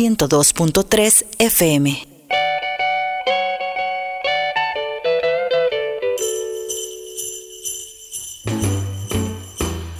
102.3 0.00 1.24
FM. 1.38 2.06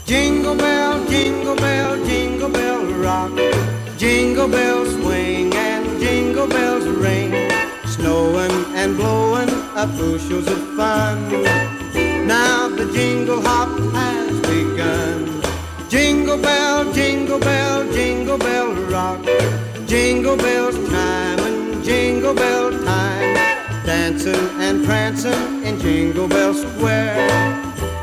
Jingle 0.06 0.56
bell, 0.56 1.06
jingle 1.06 1.54
bell, 1.56 2.02
jingle 2.06 2.48
bell 2.48 2.82
rock. 3.04 3.32
Jingle 3.98 4.48
bells 4.48 4.90
swing 4.94 5.52
and 5.54 6.00
jingle 6.00 6.48
bells 6.48 6.86
ring. 6.86 7.32
Snowing 7.84 8.56
and 8.74 8.96
blowing 8.96 9.50
up 9.76 9.90
bushels 9.98 10.48
of 10.48 10.60
fun. 10.78 11.30
Now 12.26 12.68
the 12.68 12.90
jingle 12.94 13.42
hop 13.42 13.68
has 13.92 14.40
begun. 14.48 15.42
Jingle 15.90 16.38
bell, 16.38 16.90
jingle 16.94 17.38
bell, 17.38 17.84
jingle 17.92 18.38
bell 18.38 18.72
rock. 18.88 19.29
Jingle 19.90 20.36
bell 20.36 20.70
time 20.70 21.40
and 21.40 21.82
jingle 21.82 22.32
bell 22.32 22.70
time. 22.70 23.34
Dancing 23.84 24.48
and 24.60 24.84
prancing 24.84 25.64
in 25.64 25.80
Jingle 25.80 26.28
Bell 26.28 26.54
Square 26.54 27.28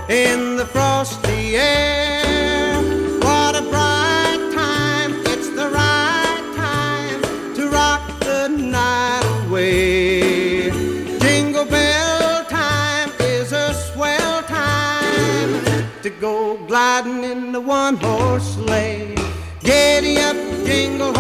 in 0.10 0.58
the 0.58 0.66
frosty 0.66 1.56
air. 1.56 2.76
What 3.22 3.56
a 3.56 3.62
bright 3.62 4.52
time! 4.54 5.14
It's 5.28 5.48
the 5.52 5.70
right 5.70 6.54
time 6.58 7.56
to 7.56 7.70
rock 7.70 8.20
the 8.20 8.50
night 8.50 9.46
away. 9.48 10.70
Jingle 11.20 11.64
bell 11.64 12.44
time 12.50 13.12
is 13.22 13.54
a 13.54 13.74
swell 13.74 14.44
time 14.44 15.64
to 16.02 16.10
go 16.10 16.58
gliding 16.68 17.24
in 17.24 17.54
the 17.54 17.62
one 17.62 17.96
horse 17.96 18.56
sleigh. 18.56 19.16
Giddy 19.62 20.18
up, 20.20 20.36
jingle 20.66 21.14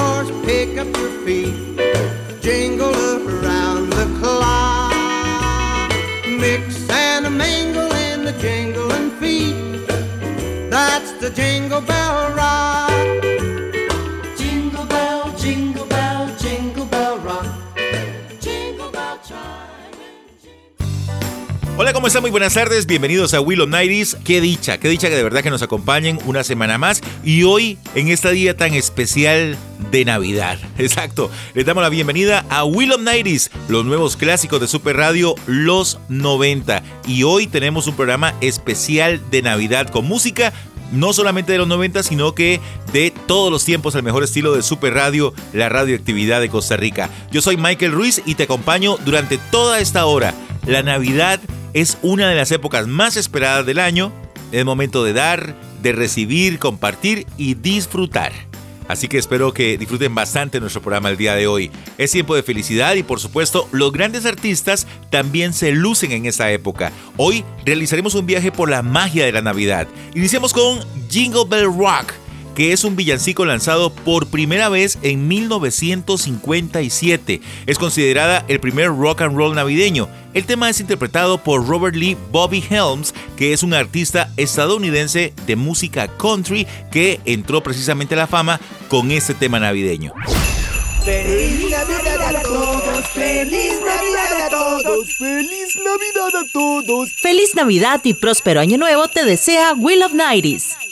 Hola, 21.80 21.93
¿cómo 21.93 22.08
están? 22.08 22.23
Muy 22.23 22.31
buenas 22.31 22.55
tardes, 22.55 22.88
bienvenidos 22.88 23.35
a 23.35 23.39
Will 23.39 23.61
of 23.61 23.69
Nighties. 23.69 24.17
Qué 24.25 24.41
dicha, 24.41 24.80
qué 24.80 24.89
dicha 24.89 25.09
que 25.09 25.15
de 25.15 25.21
verdad 25.21 25.43
que 25.43 25.52
nos 25.52 25.61
acompañen 25.61 26.19
una 26.25 26.43
semana 26.43 26.80
más. 26.80 27.02
Y 27.23 27.43
hoy 27.43 27.77
en 27.93 28.08
este 28.08 28.31
día 28.31 28.58
tan 28.58 28.73
especial 28.73 29.55
de 29.91 30.05
Navidad. 30.05 30.57
Exacto, 30.77 31.30
les 31.53 31.66
damos 31.66 31.83
la 31.83 31.89
bienvenida 31.89 32.45
a 32.49 32.63
Will 32.63 32.91
of 32.91 33.02
Nighties, 33.02 33.52
los 33.67 33.85
nuevos 33.85 34.17
clásicos 34.17 34.59
de 34.59 34.67
Super 34.67 34.97
Radio, 34.97 35.35
los 35.45 35.99
90. 36.09 36.83
Y 37.07 37.23
hoy 37.23 37.48
tenemos 37.48 37.87
un 37.87 37.95
programa 37.95 38.33
especial 38.42 39.21
de 39.31 39.42
Navidad 39.42 39.89
con 39.89 40.05
música 40.05 40.53
no 40.92 41.14
solamente 41.14 41.52
de 41.52 41.58
los 41.58 41.67
90, 41.67 42.03
sino 42.03 42.33
que 42.33 42.59
de 42.93 43.11
todos 43.11 43.52
los 43.52 43.65
tiempos, 43.65 43.95
el 43.95 44.03
mejor 44.03 44.23
estilo 44.23 44.53
de 44.53 44.64
Super 44.64 44.93
Radio, 44.93 45.33
la 45.53 45.70
radioactividad 45.70 46.39
de 46.39 46.49
Costa 46.49 46.77
Rica. 46.77 47.09
Yo 47.31 47.42
soy 47.42 47.58
Michael 47.58 47.92
Ruiz 47.92 48.21
y 48.26 48.36
te 48.36 48.43
acompaño 48.43 48.97
durante 49.05 49.37
toda 49.37 49.80
esta 49.80 50.05
hora. 50.05 50.33
La 50.65 50.83
Navidad 50.83 51.39
es 51.73 51.97
una 52.02 52.30
de 52.30 52.36
las 52.36 52.52
épocas 52.52 52.87
más 52.87 53.17
esperadas 53.17 53.65
del 53.65 53.80
año. 53.80 54.11
Es 54.52 54.64
momento 54.64 55.03
de 55.03 55.14
dar, 55.14 55.55
de 55.81 55.92
recibir, 55.92 56.59
compartir 56.59 57.27
y 57.37 57.55
disfrutar. 57.55 58.46
Así 58.87 59.08
que 59.08 59.17
espero 59.17 59.53
que 59.53 59.77
disfruten 59.77 60.15
bastante 60.15 60.59
nuestro 60.59 60.81
programa 60.81 61.09
el 61.09 61.17
día 61.17 61.36
de 61.36 61.48
hoy. 61.48 61.71
Es 61.98 62.11
tiempo 62.11 62.36
de 62.36 62.43
felicidad 62.43 62.95
y 62.95 63.03
por 63.03 63.20
supuesto 63.20 63.67
los 63.71 63.92
grandes 63.92 64.25
artistas 64.25 64.87
también 65.09 65.53
se 65.53 65.71
lucen 65.71 66.11
en 66.11 66.25
esta 66.25 66.52
época. 66.52 66.92
Hoy 67.17 67.43
realizaremos 67.65 68.15
un 68.15 68.26
viaje 68.26 68.52
por 68.52 68.70
la 68.70 68.81
magia 68.81 69.26
de 69.26 69.31
la 69.31 69.42
Navidad. 69.42 69.87
Iniciamos 70.15 70.53
con 70.53 70.80
Jingle 71.09 71.45
Bell 71.47 71.65
Rock 71.65 72.14
que 72.58 72.73
es 72.73 72.84
un 72.84 72.95
villancico 72.95 73.45
lanzado 73.45 73.94
por 73.94 74.32
primera 74.32 74.68
vez 74.68 74.98
en 75.04 75.28
1957. 75.28 77.40
Es 77.68 77.78
considerada 77.78 78.44
el 78.48 78.60
primer 78.60 78.88
rock 78.88 79.22
and 79.22 79.38
roll 79.38 79.54
navideño. 79.54 80.10
El 80.34 80.48
tema 80.48 80.68
es 80.68 80.80
interpretado 80.80 81.38
por 81.38 81.68
Robert 81.68 81.95
Lee 81.95 82.18
Bobby 82.32 82.64
Helms, 82.68 83.14
que 83.36 83.54
es 83.54 83.62
un 83.62 83.76
artista 83.76 84.34
estadounidense 84.38 85.36
de 85.45 85.56
música 85.56 86.08
country 86.18 86.66
que 86.92 87.20
entró 87.26 87.62
precisamente 87.62 88.16
a 88.16 88.18
la 88.18 88.26
fama 88.26 88.60
con 88.89 89.12
este 89.12 89.36
tema 89.36 89.60
navideño. 89.60 90.14
Feliz 91.06 91.70
Navidad 91.70 92.38
a 92.38 92.42
todos, 92.42 93.08
feliz 93.14 93.74
Navidad 93.86 94.42
a 94.42 94.50
todos, 94.50 95.16
feliz 95.16 95.76
Navidad 95.76 96.36
a 96.36 96.44
todos. 96.52 97.14
Feliz 97.22 97.54
Navidad 97.54 98.02
y 98.04 98.16
próspero 98.16 98.62
año 98.62 98.80
nuevo 98.80 99.08
te 99.08 99.26
desea 99.26 99.74
Will 99.74 100.02
of 100.02 100.14
90s. 100.14 100.86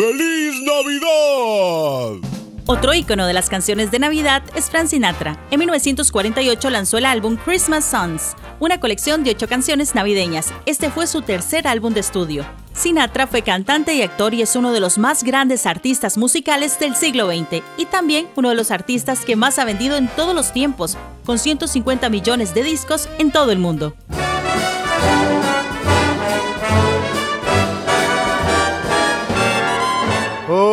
¡Feliz 0.00 0.62
Navidad! 0.62 2.26
Otro 2.64 2.94
ícono 2.94 3.26
de 3.26 3.34
las 3.34 3.50
canciones 3.50 3.90
de 3.90 3.98
Navidad 3.98 4.42
es 4.54 4.70
Frank 4.70 4.86
Sinatra. 4.86 5.38
En 5.50 5.58
1948 5.58 6.70
lanzó 6.70 6.96
el 6.96 7.04
álbum 7.04 7.36
Christmas 7.36 7.84
Songs, 7.84 8.34
una 8.60 8.80
colección 8.80 9.24
de 9.24 9.32
ocho 9.32 9.46
canciones 9.46 9.94
navideñas. 9.94 10.54
Este 10.64 10.88
fue 10.88 11.06
su 11.06 11.20
tercer 11.20 11.68
álbum 11.68 11.92
de 11.92 12.00
estudio. 12.00 12.46
Sinatra 12.72 13.26
fue 13.26 13.42
cantante 13.42 13.92
y 13.92 14.00
actor 14.00 14.32
y 14.32 14.40
es 14.40 14.56
uno 14.56 14.72
de 14.72 14.80
los 14.80 14.96
más 14.96 15.22
grandes 15.22 15.66
artistas 15.66 16.16
musicales 16.16 16.78
del 16.78 16.96
siglo 16.96 17.26
XX 17.26 17.62
y 17.76 17.84
también 17.84 18.26
uno 18.36 18.48
de 18.48 18.54
los 18.54 18.70
artistas 18.70 19.26
que 19.26 19.36
más 19.36 19.58
ha 19.58 19.66
vendido 19.66 19.98
en 19.98 20.08
todos 20.08 20.34
los 20.34 20.54
tiempos, 20.54 20.96
con 21.26 21.38
150 21.38 22.08
millones 22.08 22.54
de 22.54 22.62
discos 22.62 23.06
en 23.18 23.30
todo 23.30 23.52
el 23.52 23.58
mundo. 23.58 23.94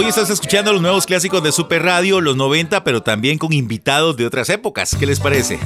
Hoy 0.00 0.06
estás 0.06 0.30
escuchando 0.30 0.72
los 0.72 0.80
nuevos 0.80 1.04
clásicos 1.04 1.42
de 1.42 1.52
Super 1.52 1.82
Radio, 1.82 2.22
los 2.22 2.34
90, 2.34 2.84
pero 2.84 3.02
también 3.02 3.36
con 3.36 3.52
invitados 3.52 4.16
de 4.16 4.24
otras 4.24 4.48
épocas. 4.48 4.96
¿Qué 4.98 5.04
les 5.04 5.20
parece? 5.20 5.58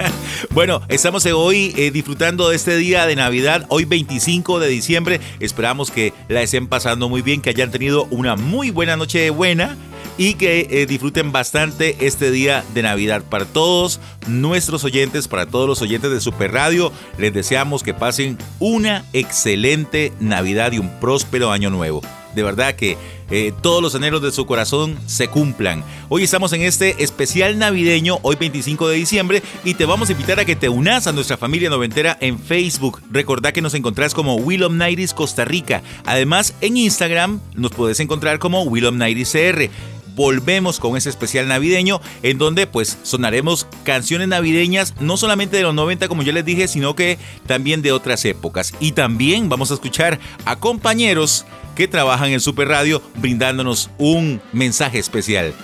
bueno, 0.50 0.80
estamos 0.86 1.26
hoy 1.26 1.74
eh, 1.76 1.90
disfrutando 1.90 2.48
de 2.48 2.54
este 2.54 2.76
día 2.76 3.04
de 3.06 3.16
Navidad, 3.16 3.66
hoy 3.68 3.86
25 3.86 4.60
de 4.60 4.68
diciembre. 4.68 5.20
Esperamos 5.40 5.90
que 5.90 6.12
la 6.28 6.40
estén 6.40 6.68
pasando 6.68 7.08
muy 7.08 7.20
bien, 7.20 7.42
que 7.42 7.50
hayan 7.50 7.72
tenido 7.72 8.04
una 8.12 8.36
muy 8.36 8.70
buena 8.70 8.96
noche 8.96 9.18
de 9.18 9.30
buena 9.30 9.76
y 10.16 10.34
que 10.34 10.68
eh, 10.70 10.86
disfruten 10.86 11.32
bastante 11.32 11.96
este 11.98 12.30
día 12.30 12.62
de 12.72 12.82
Navidad. 12.82 13.24
Para 13.28 13.44
todos 13.44 13.98
nuestros 14.28 14.84
oyentes, 14.84 15.26
para 15.26 15.46
todos 15.46 15.66
los 15.66 15.82
oyentes 15.82 16.12
de 16.12 16.20
Super 16.20 16.52
Radio, 16.52 16.92
les 17.18 17.34
deseamos 17.34 17.82
que 17.82 17.92
pasen 17.92 18.38
una 18.60 19.04
excelente 19.12 20.12
Navidad 20.20 20.70
y 20.70 20.78
un 20.78 21.00
próspero 21.00 21.50
año 21.50 21.70
nuevo. 21.70 22.02
De 22.34 22.44
verdad 22.44 22.76
que 22.76 22.96
eh, 23.30 23.52
todos 23.60 23.82
los 23.82 23.94
anhelos 23.94 24.22
de 24.22 24.32
su 24.32 24.46
corazón 24.46 24.98
se 25.06 25.28
cumplan. 25.28 25.84
Hoy 26.08 26.24
estamos 26.24 26.52
en 26.52 26.62
este 26.62 27.02
especial 27.02 27.58
navideño, 27.58 28.18
hoy 28.22 28.36
25 28.36 28.88
de 28.88 28.96
diciembre, 28.96 29.42
y 29.64 29.74
te 29.74 29.84
vamos 29.84 30.08
a 30.08 30.12
invitar 30.12 30.40
a 30.40 30.44
que 30.44 30.56
te 30.56 30.68
unas 30.68 31.06
a 31.06 31.12
nuestra 31.12 31.36
familia 31.36 31.70
noventera 31.70 32.16
en 32.20 32.38
Facebook. 32.38 33.00
Recordá 33.10 33.52
que 33.52 33.62
nos 33.62 33.74
encontrás 33.74 34.14
como 34.14 34.36
Willom 34.36 34.76
Nighties 34.76 35.14
Costa 35.14 35.44
Rica. 35.44 35.82
Además, 36.04 36.54
en 36.60 36.76
Instagram 36.76 37.40
nos 37.54 37.72
puedes 37.72 38.00
encontrar 38.00 38.38
como 38.38 38.62
Willom 38.62 38.98
CR 38.98 39.70
volvemos 40.14 40.80
con 40.80 40.96
ese 40.96 41.08
especial 41.08 41.48
navideño 41.48 42.00
en 42.22 42.38
donde 42.38 42.66
pues 42.66 42.98
sonaremos 43.02 43.66
canciones 43.84 44.28
navideñas 44.28 44.94
no 45.00 45.16
solamente 45.16 45.56
de 45.56 45.62
los 45.62 45.74
90 45.74 46.08
como 46.08 46.22
ya 46.22 46.32
les 46.32 46.44
dije, 46.44 46.68
sino 46.68 46.94
que 46.94 47.18
también 47.46 47.82
de 47.82 47.92
otras 47.92 48.24
épocas. 48.24 48.72
Y 48.80 48.92
también 48.92 49.48
vamos 49.48 49.70
a 49.70 49.74
escuchar 49.74 50.18
a 50.44 50.56
compañeros 50.56 51.44
que 51.74 51.88
trabajan 51.88 52.30
en 52.30 52.40
Super 52.40 52.68
Radio 52.68 53.02
brindándonos 53.16 53.90
un 53.98 54.40
mensaje 54.52 54.98
especial. 54.98 55.54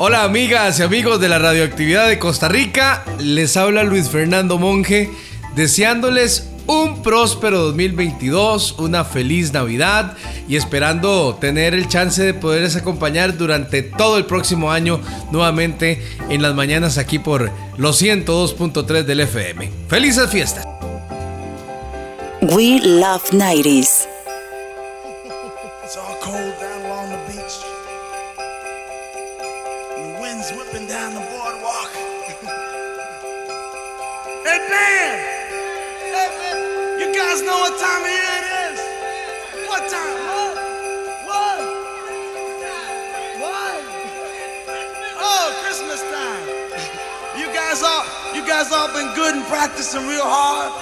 Hola 0.00 0.22
amigas 0.22 0.78
y 0.78 0.82
amigos 0.82 1.20
de 1.20 1.28
la 1.28 1.38
radioactividad 1.38 2.08
de 2.08 2.20
Costa 2.20 2.48
Rica, 2.48 3.04
les 3.18 3.56
habla 3.56 3.82
Luis 3.82 4.08
Fernando 4.08 4.56
Monge 4.56 5.10
deseándoles 5.56 6.48
un 6.68 7.02
próspero 7.02 7.62
2022, 7.62 8.76
una 8.78 9.04
feliz 9.04 9.52
Navidad 9.52 10.16
y 10.46 10.56
esperando 10.56 11.36
tener 11.40 11.74
el 11.74 11.88
chance 11.88 12.22
de 12.22 12.34
poderles 12.34 12.76
acompañar 12.76 13.36
durante 13.36 13.82
todo 13.82 14.18
el 14.18 14.26
próximo 14.26 14.70
año 14.70 15.00
nuevamente 15.32 16.02
en 16.28 16.42
las 16.42 16.54
mañanas 16.54 16.98
aquí 16.98 17.18
por 17.18 17.50
los 17.78 18.00
102.3 18.00 19.02
del 19.04 19.20
FM. 19.20 19.70
¡Felices 19.88 20.30
fiestas! 20.30 20.64
We 22.42 22.80
love 22.80 23.22
90s. 23.32 24.07
Guys 48.68 48.76
all 48.76 48.92
been 48.92 49.14
good 49.14 49.34
and 49.34 49.44
practicing 49.46 50.06
real 50.06 50.24
hard? 50.24 50.72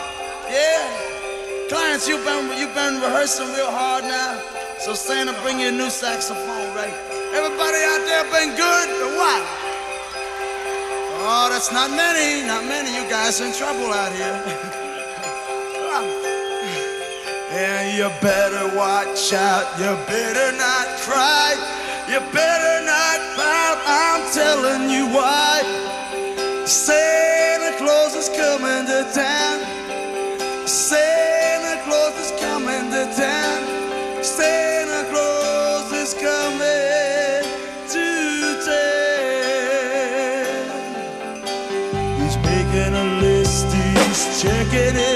Yeah? 0.50 1.68
Clients, 1.68 2.08
you've 2.08 2.24
been 2.24 2.58
you've 2.58 2.74
been 2.74 3.00
rehearsing 3.00 3.46
real 3.54 3.70
hard 3.70 4.04
now. 4.04 4.40
So 4.78 4.94
Santa, 4.94 5.32
bring 5.42 5.60
you 5.60 5.68
a 5.68 5.72
new 5.72 5.90
saxophone, 5.90 6.74
right? 6.74 6.94
Everybody 7.34 7.78
out 7.86 8.02
there 8.06 8.24
been 8.30 8.54
good 8.56 8.88
or 9.02 9.10
what? 9.18 9.42
Oh, 11.28 11.48
that's 11.50 11.72
not 11.72 11.90
many, 11.90 12.46
not 12.46 12.64
many. 12.64 12.90
You 12.94 13.08
guys 13.10 13.40
in 13.40 13.52
trouble 13.52 13.92
out 13.92 14.12
here. 14.12 14.72
Ah. 15.88 16.02
and 17.52 17.96
you 17.96 18.10
better 18.20 18.76
watch 18.76 19.32
out. 19.32 19.64
You 19.78 19.94
better 20.10 20.56
not 20.58 20.86
cry. 21.06 21.54
You 22.08 22.18
better 22.34 22.84
not 22.84 23.18
pout. 23.36 23.78
I'm 23.86 24.32
telling 24.32 24.90
you 24.90 25.06
why. 25.06 26.05
Santa 26.66 27.78
Claus 27.78 28.16
is 28.16 28.28
coming 28.28 28.86
to 28.86 29.04
town. 29.14 29.60
Santa 30.66 31.80
Claus 31.84 32.18
is 32.18 32.32
coming 32.40 32.90
to 32.90 33.06
town. 33.16 33.62
Santa 34.24 35.04
Claus 35.08 35.92
is 35.92 36.12
coming 36.14 37.44
to 37.88 38.06
town. 38.66 39.06
He's 42.20 42.36
making 42.38 42.94
a 42.94 43.04
list, 43.20 43.66
he's 43.72 44.42
checking 44.42 44.96
it 44.96 45.15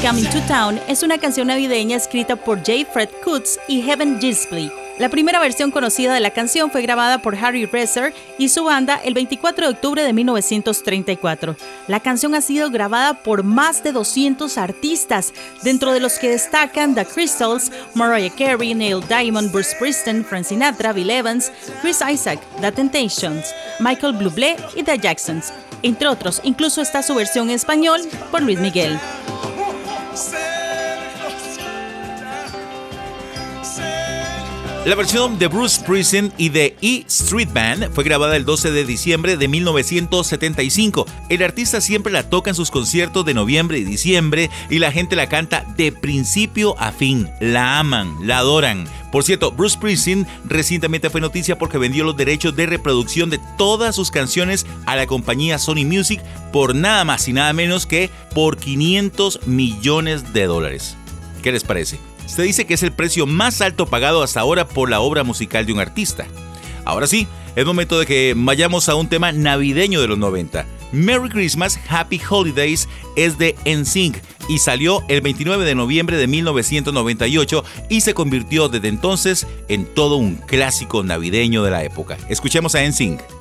Coming 0.00 0.30
to 0.30 0.40
Town 0.46 0.80
es 0.86 1.02
una 1.02 1.18
canción 1.18 1.48
navideña 1.48 1.96
escrita 1.96 2.36
por 2.36 2.58
J. 2.58 2.84
Fred 2.92 3.08
Kutz 3.24 3.58
y 3.66 3.82
Heaven 3.82 4.20
Gispley. 4.20 4.70
La 4.98 5.08
primera 5.08 5.40
versión 5.40 5.72
conocida 5.72 6.14
de 6.14 6.20
la 6.20 6.30
canción 6.30 6.70
fue 6.70 6.82
grabada 6.82 7.20
por 7.20 7.34
Harry 7.34 7.66
Reser 7.66 8.14
y 8.38 8.48
su 8.48 8.62
banda 8.62 9.00
el 9.04 9.14
24 9.14 9.66
de 9.66 9.72
octubre 9.72 10.02
de 10.04 10.12
1934. 10.12 11.56
La 11.88 11.98
canción 11.98 12.36
ha 12.36 12.40
sido 12.40 12.70
grabada 12.70 13.14
por 13.22 13.42
más 13.42 13.82
de 13.82 13.90
200 13.90 14.56
artistas, 14.56 15.34
dentro 15.62 15.92
de 15.92 16.00
los 16.00 16.18
que 16.18 16.30
destacan 16.30 16.94
The 16.94 17.04
Crystals, 17.04 17.72
Mariah 17.94 18.30
Carey, 18.30 18.74
Neil 18.74 19.00
Diamond, 19.08 19.50
Bruce 19.50 19.72
Springsteen, 19.72 20.24
Frank 20.24 20.44
Sinatra, 20.44 20.92
Bill 20.92 21.10
Evans, 21.10 21.50
Chris 21.82 22.00
Isaac, 22.08 22.40
The 22.60 22.70
Temptations, 22.70 23.52
Michael 23.80 24.12
Bublé 24.12 24.56
y 24.76 24.84
The 24.84 24.96
Jacksons. 24.96 25.52
Entre 25.82 26.06
otros, 26.06 26.40
incluso 26.44 26.82
está 26.82 27.02
su 27.02 27.14
versión 27.16 27.48
en 27.50 27.56
español 27.56 28.00
por 28.30 28.42
Luis 28.42 28.60
Miguel. 28.60 28.98
Santa 30.18 30.47
La 34.88 34.94
versión 34.94 35.38
de 35.38 35.48
Bruce 35.48 35.80
Springsteen 35.80 36.32
y 36.38 36.48
de 36.48 36.74
E 36.80 37.04
Street 37.08 37.50
Band 37.52 37.92
fue 37.92 38.04
grabada 38.04 38.36
el 38.36 38.46
12 38.46 38.70
de 38.70 38.86
diciembre 38.86 39.36
de 39.36 39.46
1975. 39.46 41.04
El 41.28 41.42
artista 41.42 41.82
siempre 41.82 42.10
la 42.10 42.30
toca 42.30 42.48
en 42.48 42.56
sus 42.56 42.70
conciertos 42.70 43.26
de 43.26 43.34
noviembre 43.34 43.76
y 43.76 43.84
diciembre 43.84 44.48
y 44.70 44.78
la 44.78 44.90
gente 44.90 45.14
la 45.14 45.28
canta 45.28 45.66
de 45.76 45.92
principio 45.92 46.74
a 46.78 46.90
fin. 46.90 47.28
La 47.38 47.78
aman, 47.78 48.16
la 48.26 48.38
adoran. 48.38 48.86
Por 49.12 49.24
cierto, 49.24 49.52
Bruce 49.52 49.74
Springsteen 49.74 50.26
recientemente 50.46 51.10
fue 51.10 51.20
noticia 51.20 51.58
porque 51.58 51.76
vendió 51.76 52.02
los 52.04 52.16
derechos 52.16 52.56
de 52.56 52.64
reproducción 52.64 53.28
de 53.28 53.40
todas 53.58 53.94
sus 53.94 54.10
canciones 54.10 54.64
a 54.86 54.96
la 54.96 55.06
compañía 55.06 55.58
Sony 55.58 55.84
Music 55.84 56.22
por 56.50 56.74
nada 56.74 57.04
más 57.04 57.28
y 57.28 57.34
nada 57.34 57.52
menos 57.52 57.84
que 57.84 58.08
por 58.34 58.56
500 58.56 59.46
millones 59.46 60.32
de 60.32 60.46
dólares. 60.46 60.96
¿Qué 61.42 61.52
les 61.52 61.62
parece? 61.62 62.07
Se 62.28 62.42
dice 62.42 62.66
que 62.66 62.74
es 62.74 62.82
el 62.82 62.92
precio 62.92 63.26
más 63.26 63.60
alto 63.62 63.86
pagado 63.86 64.22
hasta 64.22 64.40
ahora 64.40 64.68
por 64.68 64.90
la 64.90 65.00
obra 65.00 65.24
musical 65.24 65.66
de 65.66 65.72
un 65.72 65.80
artista. 65.80 66.26
Ahora 66.84 67.06
sí, 67.06 67.26
es 67.56 67.64
momento 67.64 67.98
de 67.98 68.06
que 68.06 68.34
vayamos 68.36 68.88
a 68.88 68.94
un 68.94 69.08
tema 69.08 69.32
navideño 69.32 70.00
de 70.00 70.08
los 70.08 70.18
90. 70.18 70.64
Merry 70.92 71.30
Christmas, 71.30 71.80
Happy 71.88 72.20
Holidays 72.28 72.88
es 73.16 73.38
de 73.38 73.56
NSYNC 73.64 74.18
y 74.48 74.58
salió 74.58 75.02
el 75.08 75.20
29 75.22 75.64
de 75.64 75.74
noviembre 75.74 76.16
de 76.16 76.26
1998 76.26 77.64
y 77.88 78.02
se 78.02 78.14
convirtió 78.14 78.68
desde 78.68 78.88
entonces 78.88 79.46
en 79.68 79.86
todo 79.86 80.16
un 80.16 80.36
clásico 80.36 81.02
navideño 81.02 81.62
de 81.62 81.70
la 81.70 81.82
época. 81.82 82.16
Escuchemos 82.28 82.74
a 82.74 82.86
NSYNC. 82.86 83.37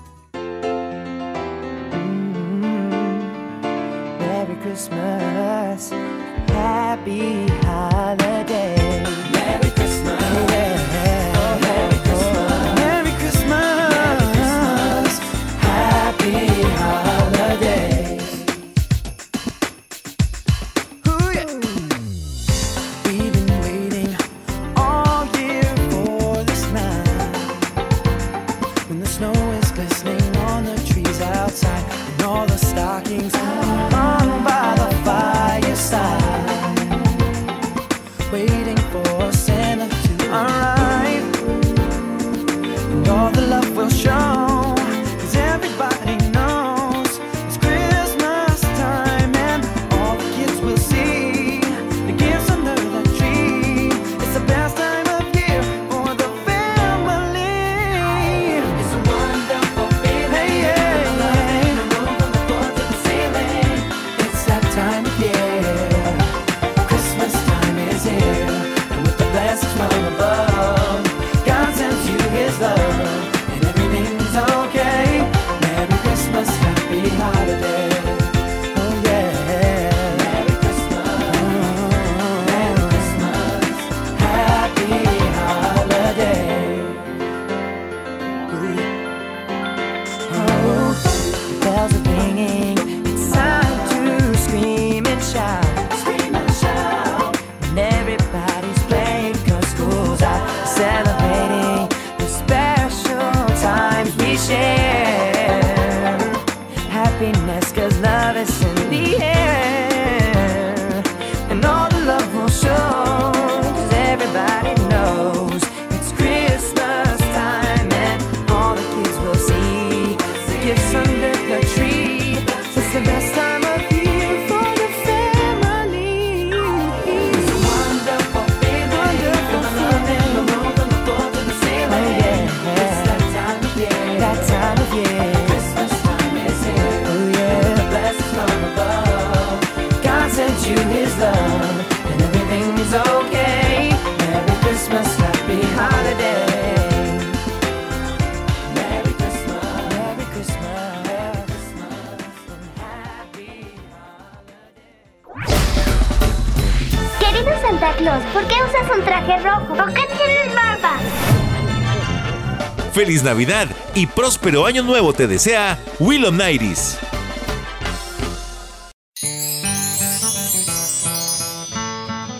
Feliz 163.17 163.23
Navidad 163.23 163.67
y 163.95 164.05
próspero 164.05 164.67
año 164.67 164.83
nuevo 164.83 165.11
te 165.11 165.25
desea 165.25 165.79
Willow 165.97 166.31
Nighties. 166.31 166.99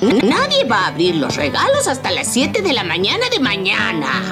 Nadie 0.01 0.65
va 0.65 0.81
a 0.81 0.88
abrir 0.89 1.15
los 1.15 1.36
regalos 1.36 1.88
hasta 1.88 2.12
las 2.12 2.31
7 2.31 2.62
de 2.62 2.74
la 2.74 2.84
mañana 2.84 3.27
de 3.31 3.39
mañana. 3.39 4.31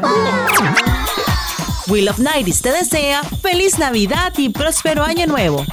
Will 1.87 2.07
of 2.09 2.19
Nighties 2.19 2.61
te 2.61 2.71
desea 2.71 3.23
feliz 3.23 3.79
Navidad 3.79 4.31
y 4.37 4.49
próspero 4.49 5.03
año 5.03 5.25
nuevo. 5.25 5.65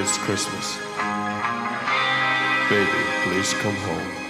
It's 0.00 0.18
Christmas. 0.26 0.80
Baby, 2.68 2.88
please 3.22 3.54
come 3.62 3.76
home. 3.86 4.27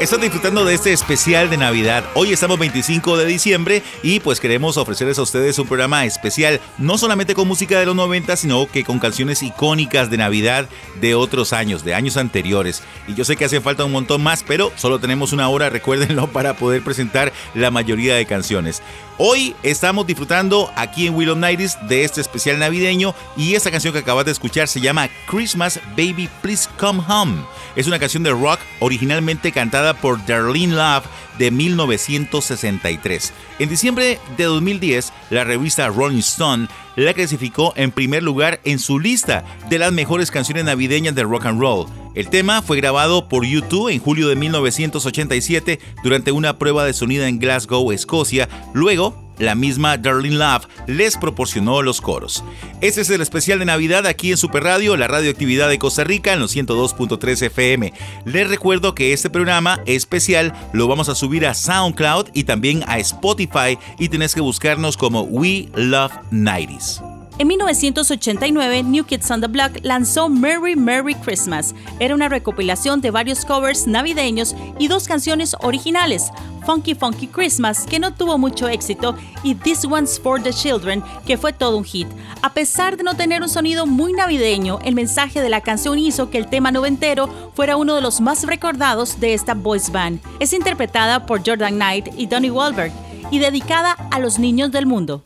Están 0.00 0.20
disfrutando 0.20 0.64
de 0.64 0.74
este 0.74 0.92
especial 0.92 1.50
de 1.50 1.56
Navidad. 1.56 2.04
Hoy 2.14 2.32
estamos 2.32 2.56
25 2.60 3.16
de 3.16 3.26
diciembre 3.26 3.82
y 4.04 4.20
pues 4.20 4.38
queremos 4.38 4.76
ofrecerles 4.76 5.18
a 5.18 5.22
ustedes 5.22 5.58
un 5.58 5.66
programa 5.66 6.04
especial, 6.04 6.60
no 6.78 6.98
solamente 6.98 7.34
con 7.34 7.48
música 7.48 7.80
de 7.80 7.86
los 7.86 7.96
90, 7.96 8.36
sino 8.36 8.68
que 8.68 8.84
con 8.84 9.00
canciones 9.00 9.42
icónicas 9.42 10.08
de 10.08 10.18
Navidad 10.18 10.68
de 11.00 11.16
otros 11.16 11.52
años, 11.52 11.84
de 11.84 11.94
años 11.94 12.16
anteriores. 12.16 12.84
Y 13.08 13.14
yo 13.14 13.24
sé 13.24 13.34
que 13.34 13.44
hace 13.44 13.60
falta 13.60 13.84
un 13.84 13.90
montón 13.90 14.22
más, 14.22 14.44
pero 14.44 14.70
solo 14.76 15.00
tenemos 15.00 15.32
una 15.32 15.48
hora, 15.48 15.68
recuérdenlo, 15.68 16.28
para 16.32 16.54
poder 16.54 16.84
presentar 16.84 17.32
la 17.54 17.72
mayoría 17.72 18.14
de 18.14 18.24
canciones. 18.24 18.82
Hoy 19.20 19.56
estamos 19.64 20.06
disfrutando 20.06 20.70
aquí 20.76 21.08
en 21.08 21.14
Willow 21.16 21.34
Nights 21.34 21.76
de 21.88 22.04
este 22.04 22.20
especial 22.20 22.60
navideño 22.60 23.16
y 23.36 23.56
esta 23.56 23.72
canción 23.72 23.92
que 23.92 23.98
acabas 23.98 24.24
de 24.24 24.30
escuchar 24.30 24.68
se 24.68 24.80
llama 24.80 25.08
Christmas 25.26 25.80
Baby 25.96 26.28
Please 26.40 26.68
Come 26.78 27.02
Home. 27.08 27.42
Es 27.74 27.88
una 27.88 27.98
canción 27.98 28.22
de 28.22 28.30
rock 28.30 28.60
originalmente 28.78 29.50
cantada 29.50 29.94
por 29.94 30.24
Darlene 30.24 30.76
Love 30.76 31.04
de 31.36 31.50
1963. 31.50 33.32
En 33.58 33.68
diciembre 33.68 34.20
de 34.36 34.44
2010, 34.44 35.12
la 35.30 35.42
revista 35.42 35.88
Rolling 35.88 36.18
Stone 36.18 36.68
la 36.94 37.14
clasificó 37.14 37.72
en 37.76 37.90
primer 37.90 38.22
lugar 38.22 38.60
en 38.64 38.78
su 38.78 38.98
lista 38.98 39.44
de 39.68 39.78
las 39.78 39.92
mejores 39.92 40.30
canciones 40.30 40.64
navideñas 40.64 41.14
de 41.14 41.22
rock 41.24 41.46
and 41.46 41.60
roll. 41.60 41.86
El 42.14 42.28
tema 42.30 42.62
fue 42.62 42.76
grabado 42.78 43.28
por 43.28 43.44
U2 43.44 43.92
en 43.92 44.00
julio 44.00 44.28
de 44.28 44.34
1987 44.34 45.78
durante 46.02 46.32
una 46.32 46.58
prueba 46.58 46.84
de 46.84 46.92
sonido 46.92 47.24
en 47.24 47.38
Glasgow, 47.38 47.92
Escocia. 47.92 48.48
Luego, 48.74 49.07
la 49.38 49.54
misma 49.54 49.96
Darlene 49.96 50.36
Love 50.36 50.66
les 50.86 51.16
proporcionó 51.16 51.82
los 51.82 52.00
coros. 52.00 52.44
Este 52.80 53.00
es 53.00 53.10
el 53.10 53.20
especial 53.20 53.58
de 53.58 53.64
Navidad 53.64 54.06
aquí 54.06 54.30
en 54.30 54.36
Super 54.36 54.64
Radio, 54.64 54.96
la 54.96 55.08
radioactividad 55.08 55.68
de 55.68 55.78
Costa 55.78 56.04
Rica 56.04 56.32
en 56.32 56.40
los 56.40 56.54
102.3 56.56 57.42
FM. 57.46 57.92
Les 58.24 58.48
recuerdo 58.48 58.94
que 58.94 59.12
este 59.12 59.30
programa 59.30 59.80
especial 59.86 60.52
lo 60.72 60.88
vamos 60.88 61.08
a 61.08 61.14
subir 61.14 61.46
a 61.46 61.54
SoundCloud 61.54 62.28
y 62.34 62.44
también 62.44 62.84
a 62.86 62.98
Spotify 62.98 63.78
y 63.98 64.08
tenés 64.08 64.34
que 64.34 64.40
buscarnos 64.40 64.96
como 64.96 65.22
We 65.22 65.68
Love 65.74 66.12
90s. 66.30 67.07
En 67.40 67.46
1989, 67.46 68.82
New 68.82 69.04
Kids 69.04 69.30
on 69.30 69.40
the 69.40 69.46
Block 69.46 69.78
lanzó 69.82 70.28
Merry 70.28 70.74
Merry 70.74 71.14
Christmas. 71.14 71.72
Era 72.00 72.12
una 72.16 72.28
recopilación 72.28 73.00
de 73.00 73.12
varios 73.12 73.44
covers 73.44 73.86
navideños 73.86 74.56
y 74.80 74.88
dos 74.88 75.06
canciones 75.06 75.54
originales, 75.60 76.32
Funky 76.66 76.96
Funky 76.96 77.28
Christmas, 77.28 77.86
que 77.86 78.00
no 78.00 78.12
tuvo 78.12 78.38
mucho 78.38 78.66
éxito, 78.66 79.14
y 79.44 79.54
This 79.54 79.84
One's 79.84 80.18
for 80.18 80.42
the 80.42 80.52
Children, 80.52 81.04
que 81.26 81.38
fue 81.38 81.52
todo 81.52 81.76
un 81.76 81.84
hit. 81.84 82.08
A 82.42 82.52
pesar 82.54 82.96
de 82.96 83.04
no 83.04 83.14
tener 83.14 83.40
un 83.40 83.48
sonido 83.48 83.86
muy 83.86 84.12
navideño, 84.12 84.80
el 84.84 84.96
mensaje 84.96 85.40
de 85.40 85.48
la 85.48 85.60
canción 85.60 85.96
hizo 85.96 86.30
que 86.30 86.38
el 86.38 86.50
tema 86.50 86.72
noventero 86.72 87.52
fuera 87.54 87.76
uno 87.76 87.94
de 87.94 88.02
los 88.02 88.20
más 88.20 88.42
recordados 88.48 89.20
de 89.20 89.34
esta 89.34 89.54
boys 89.54 89.92
band. 89.92 90.20
Es 90.40 90.52
interpretada 90.52 91.24
por 91.24 91.46
Jordan 91.46 91.76
Knight 91.76 92.08
y 92.16 92.26
Donnie 92.26 92.50
Wahlberg 92.50 92.92
y 93.30 93.38
dedicada 93.38 93.92
a 93.92 94.18
los 94.18 94.40
niños 94.40 94.72
del 94.72 94.86
mundo. 94.86 95.22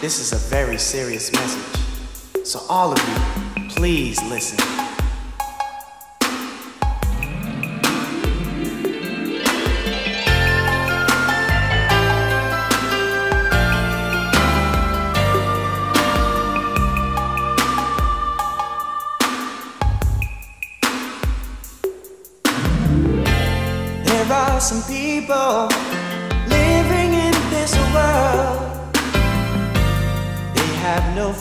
This 0.00 0.18
is 0.18 0.32
a 0.32 0.36
very 0.48 0.78
serious 0.78 1.30
message. 1.30 2.46
So, 2.46 2.60
all 2.70 2.90
of 2.90 2.98
you, 2.98 3.68
please 3.68 4.18
listen. 4.22 4.69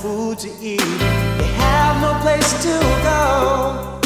Food 0.02 0.40
to 0.40 0.50
eat, 0.62 0.80
they 1.40 1.52
have 1.60 1.96
no 2.02 2.12
place 2.22 2.52
to 2.64 2.76
go. 3.04 4.00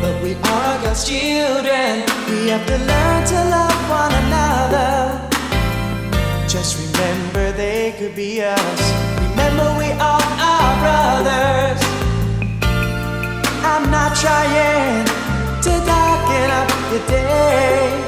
But 0.00 0.22
we 0.22 0.34
are 0.34 0.74
God's 0.82 1.02
children, 1.08 2.04
we 2.30 2.48
have 2.52 2.64
to 2.66 2.78
learn 2.90 3.20
to 3.32 3.38
love 3.56 3.80
one 3.90 4.14
another. 4.24 5.28
Just 6.46 6.78
remember 6.78 7.50
they 7.52 7.94
could 7.98 8.14
be 8.14 8.40
us. 8.40 8.80
Remember 9.30 9.66
we 9.78 9.90
are 9.98 10.28
brothers. 10.82 11.80
I'm 13.70 13.90
not 13.90 14.14
trying 14.16 15.04
to 15.64 15.72
darken 15.90 16.48
up 16.60 16.70
your 16.92 17.04
day. 17.06 18.04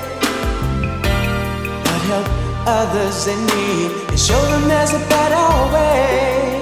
But 1.84 2.00
help 2.10 2.28
others 2.66 3.26
in 3.26 3.40
need 3.46 3.90
and 4.08 4.18
show 4.18 4.40
them 4.52 4.68
there's 4.68 4.92
a 4.94 5.02
better 5.08 5.74
way. 5.74 6.59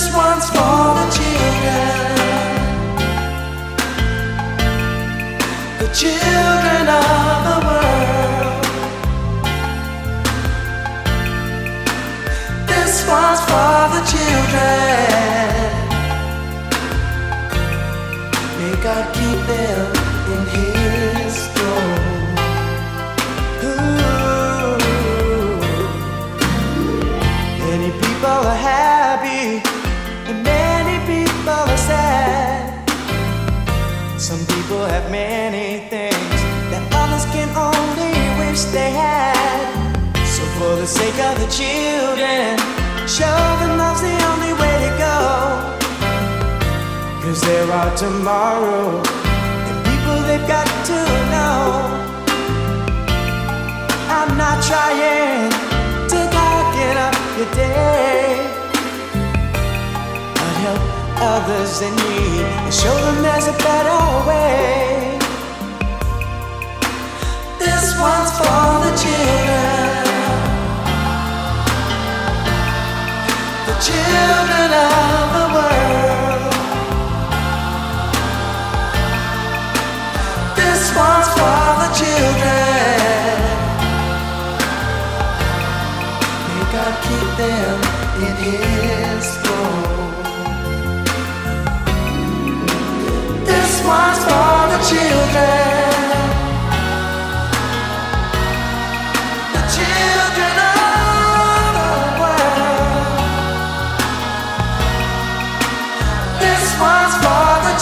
This 0.00 0.16
one's 0.16 0.48
for 0.48 0.94
the 0.96 1.06
children, 1.12 2.14
the 5.78 5.88
children 5.94 6.88
of 6.88 7.44
the 7.44 7.66
world. 7.66 7.69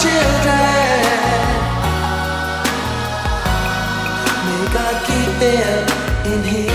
Children. 0.01 1.03
May 4.45 4.63
God 4.73 4.95
keep 5.07 5.31
them 5.43 5.87
in 6.31 6.43
His 6.43 6.68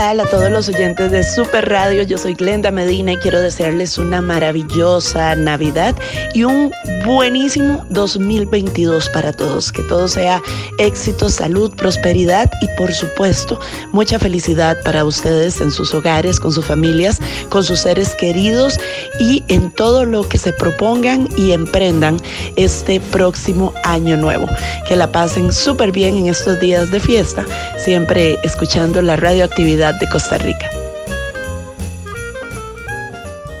tal 0.00 0.18
a 0.20 0.24
todos 0.24 0.50
los 0.50 0.66
oyentes 0.66 1.10
de 1.10 1.22
Super 1.22 1.68
Radio? 1.68 2.02
Yo 2.02 2.16
soy 2.16 2.32
Glenda 2.32 2.70
Medina 2.70 3.12
y 3.12 3.16
quiero 3.18 3.38
desearles 3.38 3.98
una 3.98 4.22
maravillosa 4.22 5.34
Navidad 5.34 5.94
y 6.32 6.44
un 6.44 6.72
buenísimo 7.04 7.84
2022 7.90 9.10
para 9.10 9.34
todos. 9.34 9.70
Que 9.70 9.82
todo 9.82 10.08
sea 10.08 10.40
éxito, 10.78 11.28
salud, 11.28 11.70
prosperidad 11.76 12.50
y 12.62 12.68
por 12.78 12.94
supuesto 12.94 13.60
mucha 13.92 14.18
felicidad 14.18 14.78
para 14.84 15.04
ustedes 15.04 15.60
en 15.60 15.70
sus 15.70 15.92
hogares, 15.92 16.40
con 16.40 16.50
sus 16.50 16.64
familias, 16.64 17.20
con 17.50 17.62
sus 17.62 17.80
seres 17.80 18.14
queridos 18.14 18.80
y 19.18 19.44
en 19.48 19.70
todo 19.70 20.06
lo 20.06 20.26
que 20.26 20.38
se 20.38 20.54
propongan 20.54 21.28
y 21.36 21.52
emprendan 21.52 22.16
este 22.56 23.00
próximo 23.00 23.74
año 23.84 24.16
nuevo. 24.16 24.48
Que 24.88 24.96
la 24.96 25.12
pasen 25.12 25.52
súper 25.52 25.92
bien 25.92 26.16
en 26.16 26.28
estos 26.28 26.58
días 26.58 26.90
de 26.90 27.00
fiesta, 27.00 27.44
siempre 27.76 28.38
escuchando 28.42 29.02
la 29.02 29.16
radioactividad 29.16 29.89
de 29.98 30.06
Costa 30.08 30.38
Rica. 30.38 30.70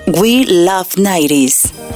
We 0.06 0.44
love 0.46 0.88
90s. 0.96 1.89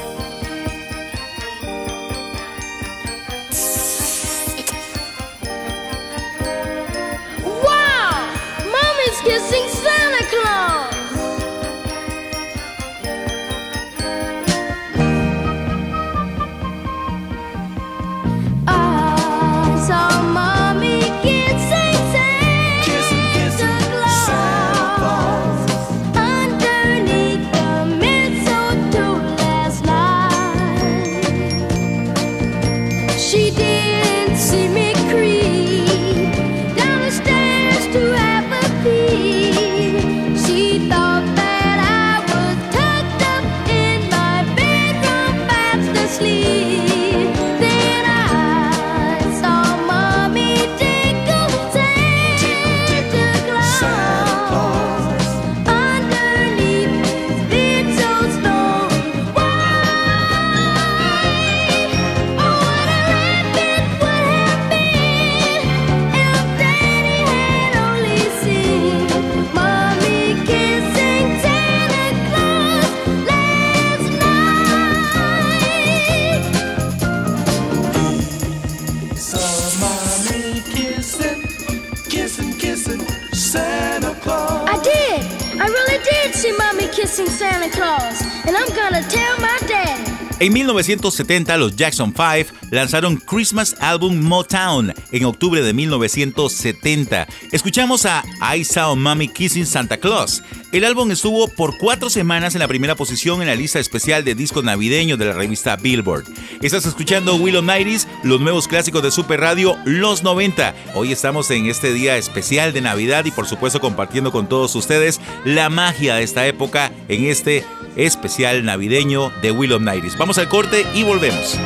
En 90.40 90.52
1970, 90.52 91.56
los 91.58 91.76
Jackson 91.76 92.14
5 92.16 92.54
lanzaron 92.70 93.16
Christmas 93.16 93.76
Album 93.78 94.22
Motown 94.22 94.92
en 95.12 95.24
octubre 95.26 95.62
de 95.62 95.74
1970. 95.74 97.28
Escuchamos 97.52 98.06
a 98.06 98.24
I 98.56 98.64
Saw 98.64 98.96
Mommy 98.96 99.28
Kissing 99.28 99.66
Santa 99.66 99.98
Claus. 99.98 100.42
El 100.74 100.82
álbum 100.82 101.08
estuvo 101.12 101.46
por 101.46 101.78
cuatro 101.78 102.10
semanas 102.10 102.56
en 102.56 102.58
la 102.58 102.66
primera 102.66 102.96
posición 102.96 103.40
en 103.40 103.46
la 103.46 103.54
lista 103.54 103.78
especial 103.78 104.24
de 104.24 104.34
discos 104.34 104.64
navideños 104.64 105.20
de 105.20 105.26
la 105.26 105.32
revista 105.32 105.76
Billboard. 105.76 106.24
Estás 106.62 106.84
escuchando 106.84 107.37
Willow 107.37 107.62
Nighties, 107.62 108.08
los 108.24 108.40
nuevos 108.40 108.66
clásicos 108.66 109.00
de 109.04 109.12
Super 109.12 109.38
Radio, 109.38 109.76
los 109.84 110.24
90. 110.24 110.74
Hoy 110.96 111.12
estamos 111.12 111.48
en 111.52 111.66
este 111.66 111.92
día 111.92 112.16
especial 112.16 112.72
de 112.72 112.80
Navidad 112.80 113.24
y 113.24 113.30
por 113.30 113.46
supuesto 113.46 113.80
compartiendo 113.80 114.32
con 114.32 114.48
todos 114.48 114.74
ustedes 114.74 115.20
la 115.44 115.70
magia 115.70 116.16
de 116.16 116.24
esta 116.24 116.44
época 116.44 116.90
en 117.06 117.26
este 117.26 117.64
especial 117.94 118.64
navideño 118.64 119.30
de 119.42 119.52
Willow 119.52 119.78
Nighties. 119.78 120.18
Vamos 120.18 120.38
al 120.38 120.48
corte 120.48 120.84
y 120.92 121.04
volvemos. 121.04 121.56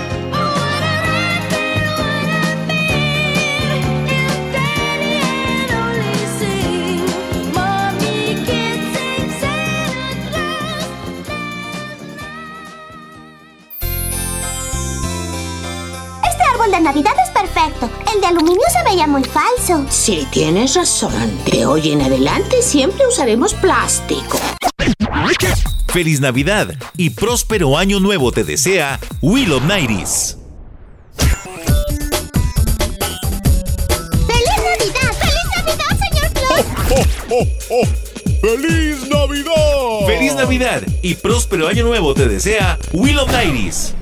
De 16.78 16.84
Navidad 16.84 17.14
es 17.22 17.30
perfecto. 17.30 17.90
El 18.14 18.20
de 18.20 18.26
aluminio 18.28 18.62
se 18.72 18.82
veía 18.88 19.06
muy 19.06 19.22
falso. 19.24 19.84
Sí, 19.90 20.26
tienes 20.30 20.74
razón. 20.74 21.38
De 21.50 21.66
hoy 21.66 21.90
en 21.90 22.00
adelante 22.02 22.62
siempre 22.62 23.04
usaremos 23.06 23.52
plástico. 23.54 24.38
Feliz 25.88 26.20
Navidad 26.20 26.68
y 26.96 27.10
próspero 27.10 27.76
año 27.76 27.98
nuevo 27.98 28.30
te 28.30 28.44
desea 28.44 29.00
Willow 29.22 29.58
Nighties. 29.60 30.36
¡Feliz 31.16 31.40
Navidad! 34.62 35.12
¡Feliz 35.18 35.46
Navidad, 35.56 35.98
señor 35.98 36.30
Claus! 36.32 36.64
¡Feliz 38.40 39.08
Navidad! 39.08 40.06
¡Feliz 40.06 40.34
Navidad 40.34 40.82
y 41.02 41.14
próspero 41.14 41.66
año 41.66 41.82
nuevo 41.84 42.14
te 42.14 42.28
desea 42.28 42.78
Willow 42.92 43.26
Nighties! 43.26 43.94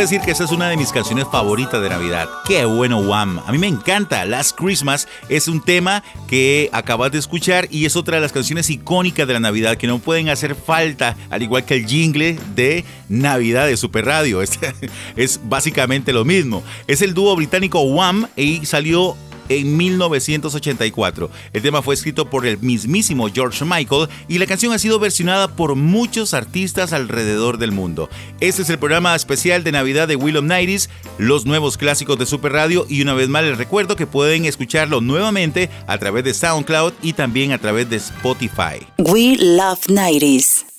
Decir 0.00 0.22
que 0.22 0.30
esa 0.30 0.44
es 0.44 0.50
una 0.50 0.70
de 0.70 0.78
mis 0.78 0.92
canciones 0.92 1.26
favoritas 1.30 1.82
de 1.82 1.90
Navidad. 1.90 2.26
Qué 2.46 2.64
bueno, 2.64 3.00
Wham. 3.00 3.38
A 3.46 3.52
mí 3.52 3.58
me 3.58 3.66
encanta. 3.66 4.24
Last 4.24 4.56
Christmas 4.56 5.06
es 5.28 5.46
un 5.46 5.60
tema 5.60 6.02
que 6.26 6.70
acabas 6.72 7.12
de 7.12 7.18
escuchar 7.18 7.68
y 7.70 7.84
es 7.84 7.96
otra 7.96 8.16
de 8.16 8.22
las 8.22 8.32
canciones 8.32 8.70
icónicas 8.70 9.28
de 9.28 9.34
la 9.34 9.40
Navidad 9.40 9.76
que 9.76 9.86
no 9.86 9.98
pueden 9.98 10.30
hacer 10.30 10.54
falta, 10.54 11.18
al 11.28 11.42
igual 11.42 11.66
que 11.66 11.74
el 11.74 11.86
jingle 11.86 12.38
de 12.54 12.86
Navidad 13.10 13.66
de 13.66 13.76
Super 13.76 14.06
Radio. 14.06 14.40
Es 15.16 15.38
básicamente 15.44 16.14
lo 16.14 16.24
mismo. 16.24 16.62
Es 16.86 17.02
el 17.02 17.12
dúo 17.12 17.36
británico 17.36 17.82
Wham 17.82 18.26
y 18.36 18.64
salió 18.64 19.18
en 19.50 19.76
1984. 19.76 21.30
El 21.52 21.62
tema 21.62 21.82
fue 21.82 21.94
escrito 21.94 22.30
por 22.30 22.46
el 22.46 22.56
mismísimo 22.58 23.28
George 23.28 23.64
Michael 23.66 24.08
y 24.28 24.38
la 24.38 24.46
canción 24.46 24.72
ha 24.72 24.78
sido 24.78 24.98
versionada 24.98 25.54
por 25.54 25.74
muchos 25.74 26.32
artistas 26.32 26.94
alrededor 26.94 27.58
del 27.58 27.72
mundo. 27.72 28.08
Este 28.40 28.62
es 28.62 28.70
el 28.70 28.78
programa 28.78 29.14
especial 29.14 29.62
de 29.62 29.72
Navidad 29.72 30.08
de 30.08 30.16
Will 30.16 30.46
Nighties, 30.46 30.88
los 31.18 31.44
nuevos 31.44 31.76
clásicos 31.76 32.18
de 32.18 32.24
Super 32.24 32.52
Radio 32.52 32.86
y 32.88 33.02
una 33.02 33.12
vez 33.12 33.28
más 33.28 33.42
les 33.42 33.58
recuerdo 33.58 33.96
que 33.96 34.06
pueden 34.06 34.46
escucharlo 34.46 35.00
nuevamente 35.00 35.68
a 35.86 35.98
través 35.98 36.24
de 36.24 36.32
SoundCloud 36.32 36.94
y 37.02 37.12
también 37.12 37.52
a 37.52 37.58
través 37.58 37.90
de 37.90 37.96
Spotify. 37.96 38.86
We 38.98 39.36
Love 39.36 39.86
90s. 39.88 40.69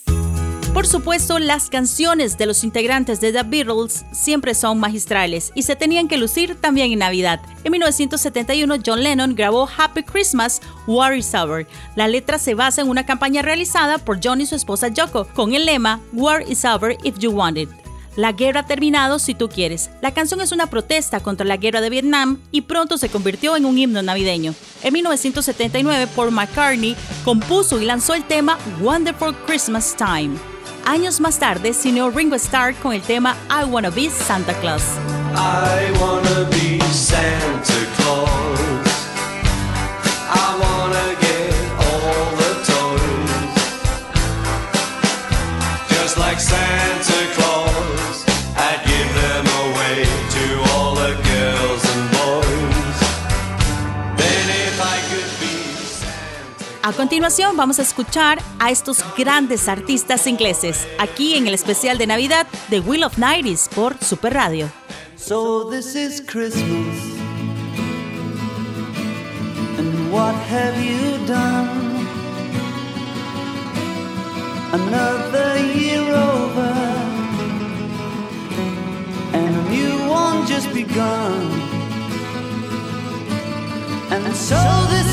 Por 0.74 0.88
supuesto, 0.88 1.38
las 1.38 1.70
canciones 1.70 2.38
de 2.38 2.46
los 2.46 2.64
integrantes 2.64 3.20
de 3.20 3.34
The 3.34 3.44
Beatles 3.44 4.06
siempre 4.14 4.56
son 4.56 4.80
magistrales 4.80 5.52
y 5.54 5.64
se 5.64 5.76
tenían 5.76 6.08
que 6.08 6.18
lucir 6.18 6.56
también 6.56 6.94
en 6.94 7.00
Navidad. 7.00 7.42
En 7.66 7.74
1971, 7.74 8.76
John 8.84 9.04
Lennon 9.04 9.36
grabó 9.36 9.68
Happy 9.78 10.02
Christmas, 10.02 10.62
War 10.88 11.14
is 11.14 11.36
Over. 11.36 11.68
La 11.96 12.08
letra 12.08 12.40
se 12.40 12.56
basa 12.56 12.82
en 12.82 12.90
una 12.90 13.06
campaña 13.06 13.42
realizada 13.42 13.98
por 13.98 14.20
John 14.24 14.40
y 14.40 14.46
su 14.46 14.56
esposa 14.56 14.88
Yoko, 14.88 15.26
con 15.34 15.54
el 15.54 15.66
lema 15.66 16.00
War 16.14 16.42
is 16.50 16.64
Over 16.64 16.98
if 17.04 17.20
you 17.20 17.32
want 17.32 17.58
it. 17.58 17.70
La 18.16 18.32
guerra 18.32 18.62
ha 18.62 18.66
terminado 18.66 19.20
si 19.20 19.36
tú 19.36 19.50
quieres. 19.50 19.90
La 20.02 20.14
canción 20.14 20.40
es 20.40 20.54
una 20.54 20.68
protesta 20.68 21.20
contra 21.20 21.46
la 21.46 21.58
guerra 21.58 21.82
de 21.82 21.90
Vietnam 21.90 22.40
y 22.52 22.62
pronto 22.62 22.98
se 22.98 23.10
convirtió 23.10 23.58
en 23.58 23.66
un 23.66 23.78
himno 23.78 24.02
navideño. 24.02 24.54
En 24.84 24.94
1979, 24.94 26.08
Paul 26.16 26.32
McCartney 26.32 26.96
compuso 27.26 27.80
y 27.80 27.86
lanzó 27.86 28.14
el 28.14 28.24
tema 28.24 28.58
Wonderful 28.82 29.36
Christmas 29.46 29.96
Time. 29.98 30.38
Años 30.86 31.20
más 31.22 31.38
tarde 31.40 31.74
se 31.74 31.90
unió 31.90 32.10
Ringo 32.10 32.36
Starr 32.36 32.76
con 32.76 32.94
el 32.94 33.02
tema 33.02 33.36
I 33.50 33.66
Wanna 33.66 33.90
Be 33.90 34.10
Santa 34.10 34.54
Claus. 34.60 34.84
I 35.34 35.92
wanna 36.00 36.50
be 36.50 36.80
Santa 36.92 37.74
Claus. 37.98 38.51
A 56.92 56.94
continuación 56.94 57.56
vamos 57.56 57.80
a 57.80 57.84
escuchar 57.84 58.40
a 58.60 58.70
estos 58.70 58.98
grandes 59.18 59.70
artistas 59.70 60.28
ingleses 60.28 60.86
aquí 61.00 61.36
en 61.36 61.48
el 61.48 61.54
especial 61.54 61.98
de 61.98 62.06
Navidad 62.06 62.46
de 62.68 62.82
Will 62.82 63.06
of 63.06 63.18
Nighties 63.18 63.70
por 63.74 63.98
Super 64.04 64.34
Radio. 64.34 64.70
So 65.16 65.70
this 65.72 65.96
is 65.96 66.20
Christmas. 66.20 66.98
And 69.80 70.12
what 70.12 70.36
have 70.50 70.84
you 70.84 71.26
done? 71.28 71.70
Another 74.74 75.60
year 75.74 76.02
over. 76.02 76.74
And 79.32 79.56
a 79.56 79.70
new 79.70 80.10
one 80.10 80.46
just 80.46 80.74
begun. 80.74 81.72
And 84.12 84.36
so 84.36 84.60
this 84.90 85.11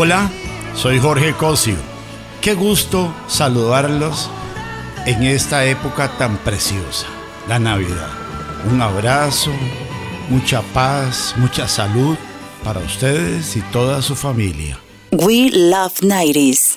Hola, 0.00 0.30
soy 0.76 1.00
Jorge 1.00 1.32
Cosio. 1.32 1.74
Qué 2.40 2.54
gusto 2.54 3.12
saludarlos 3.26 4.30
en 5.06 5.24
esta 5.24 5.64
época 5.64 6.16
tan 6.16 6.36
preciosa, 6.36 7.08
la 7.48 7.58
Navidad. 7.58 8.08
Un 8.70 8.80
abrazo, 8.80 9.50
mucha 10.28 10.62
paz, 10.72 11.34
mucha 11.36 11.66
salud 11.66 12.16
para 12.62 12.78
ustedes 12.78 13.56
y 13.56 13.60
toda 13.72 14.00
su 14.00 14.14
familia. 14.14 14.78
We 15.10 15.50
Love 15.50 16.00
90s. 16.02 16.76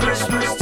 Christmas 0.00 0.59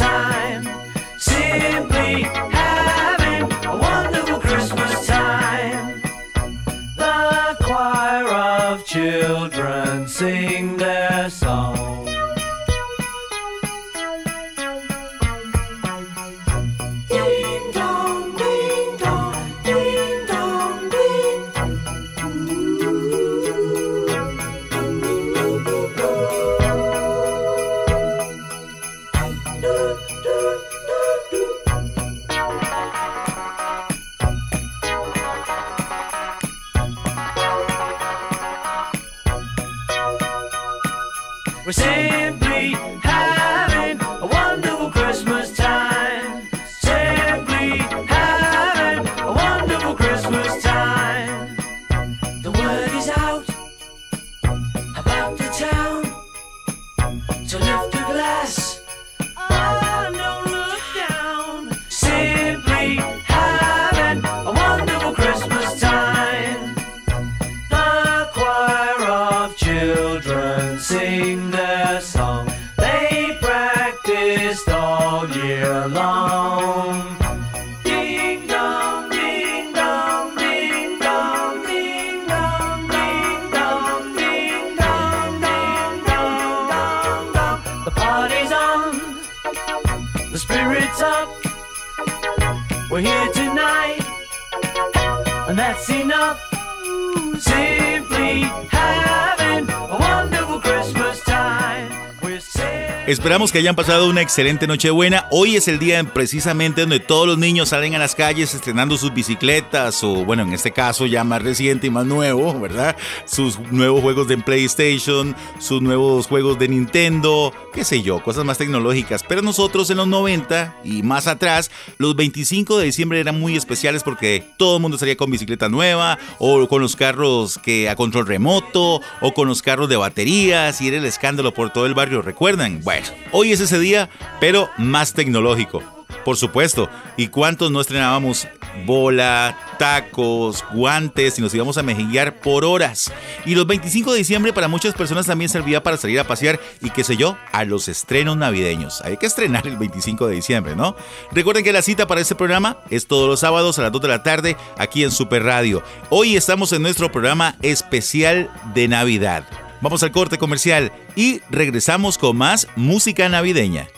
Esperamos 103.08 103.52
que 103.52 103.56
hayan 103.56 103.74
pasado 103.74 104.06
una 104.06 104.20
excelente 104.20 104.66
Nochebuena. 104.66 105.28
Hoy 105.30 105.56
es 105.56 105.66
el 105.66 105.78
día 105.78 106.04
precisamente 106.04 106.82
donde 106.82 107.00
todos 107.00 107.26
los 107.26 107.38
niños 107.38 107.70
salen 107.70 107.94
a 107.94 107.98
las 107.98 108.14
calles 108.14 108.52
estrenando 108.52 108.98
sus 108.98 109.14
bicicletas 109.14 110.04
o, 110.04 110.26
bueno, 110.26 110.42
en 110.42 110.52
este 110.52 110.72
caso 110.72 111.06
ya 111.06 111.24
más 111.24 111.42
reciente 111.42 111.86
y 111.86 111.90
más 111.90 112.04
nuevo, 112.04 112.60
¿verdad? 112.60 112.98
Sus 113.24 113.58
nuevos 113.70 114.02
juegos 114.02 114.28
de 114.28 114.36
PlayStation, 114.36 115.34
sus 115.58 115.80
nuevos 115.80 116.26
juegos 116.26 116.58
de 116.58 116.68
Nintendo, 116.68 117.54
qué 117.72 117.82
sé 117.82 118.02
yo, 118.02 118.22
cosas 118.22 118.44
más 118.44 118.58
tecnológicas. 118.58 119.24
Pero 119.26 119.40
nosotros 119.40 119.88
en 119.88 119.96
los 119.96 120.06
90 120.06 120.76
y 120.84 121.02
más 121.02 121.28
atrás, 121.28 121.70
los 121.96 122.14
25 122.14 122.76
de 122.76 122.84
diciembre 122.84 123.20
eran 123.20 123.40
muy 123.40 123.56
especiales 123.56 124.02
porque 124.02 124.44
todo 124.58 124.76
el 124.76 124.82
mundo 124.82 124.98
salía 124.98 125.16
con 125.16 125.30
bicicleta 125.30 125.70
nueva 125.70 126.18
o 126.38 126.68
con 126.68 126.82
los 126.82 126.94
carros 126.94 127.56
que 127.56 127.88
a 127.88 127.96
control 127.96 128.26
remoto 128.26 129.00
o 129.22 129.32
con 129.32 129.48
los 129.48 129.62
carros 129.62 129.88
de 129.88 129.96
baterías 129.96 130.78
y 130.82 130.88
era 130.88 130.98
el 130.98 131.06
escándalo 131.06 131.54
por 131.54 131.72
todo 131.72 131.86
el 131.86 131.94
barrio, 131.94 132.20
¿recuerdan? 132.20 132.82
Bueno, 132.84 132.97
hoy 133.32 133.52
es 133.52 133.60
ese 133.60 133.78
día, 133.78 134.08
pero 134.40 134.70
más 134.76 135.12
tecnológico. 135.12 135.82
Por 136.24 136.36
supuesto. 136.36 136.90
¿Y 137.16 137.28
cuántos 137.28 137.70
no 137.70 137.80
estrenábamos 137.80 138.46
bola, 138.86 139.58
tacos, 139.78 140.64
guantes 140.72 141.38
y 141.38 141.42
nos 141.42 141.54
íbamos 141.54 141.78
a 141.78 141.82
mejillar 141.82 142.40
por 142.40 142.64
horas? 142.64 143.10
Y 143.44 143.54
los 143.54 143.66
25 143.66 144.12
de 144.12 144.18
diciembre 144.18 144.52
para 144.52 144.68
muchas 144.68 144.94
personas 144.94 145.26
también 145.26 145.48
servía 145.48 145.82
para 145.82 145.96
salir 145.96 146.20
a 146.20 146.26
pasear 146.26 146.60
y 146.82 146.90
qué 146.90 147.02
sé 147.02 147.16
yo, 147.16 147.36
a 147.52 147.64
los 147.64 147.88
estrenos 147.88 148.36
navideños. 148.36 149.00
Hay 149.02 149.16
que 149.16 149.26
estrenar 149.26 149.66
el 149.66 149.78
25 149.78 150.26
de 150.26 150.34
diciembre, 150.34 150.76
¿no? 150.76 150.96
Recuerden 151.32 151.64
que 151.64 151.72
la 151.72 151.82
cita 151.82 152.06
para 152.06 152.20
este 152.20 152.34
programa 152.34 152.78
es 152.90 153.06
todos 153.06 153.26
los 153.26 153.40
sábados 153.40 153.78
a 153.78 153.82
las 153.82 153.92
2 153.92 154.02
de 154.02 154.08
la 154.08 154.22
tarde 154.22 154.56
aquí 154.76 155.04
en 155.04 155.10
Super 155.10 155.44
Radio. 155.44 155.82
Hoy 156.10 156.36
estamos 156.36 156.72
en 156.72 156.82
nuestro 156.82 157.10
programa 157.10 157.56
especial 157.62 158.50
de 158.74 158.86
Navidad. 158.88 159.44
Vamos 159.80 160.02
al 160.02 160.12
corte 160.12 160.38
comercial 160.38 160.92
y 161.14 161.40
regresamos 161.50 162.18
con 162.18 162.36
más 162.36 162.66
música 162.76 163.28
navideña. 163.28 163.88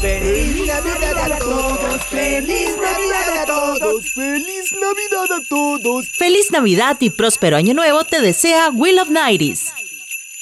Feliz 0.00 0.66
Navidad 0.66 1.32
a 1.32 1.38
todos, 1.38 2.02
feliz 2.10 2.76
Navidad 2.76 3.42
a 3.42 3.46
todos, 3.46 4.12
feliz 4.12 4.72
Navidad 4.72 5.32
a 5.32 5.48
todos. 5.48 6.08
Feliz 6.18 6.50
Navidad 6.50 6.96
y 7.00 7.08
próspero 7.08 7.56
año 7.56 7.72
nuevo 7.72 8.04
te 8.04 8.20
desea 8.20 8.68
Will 8.70 8.98
of 8.98 9.08
Nighties. 9.08 9.72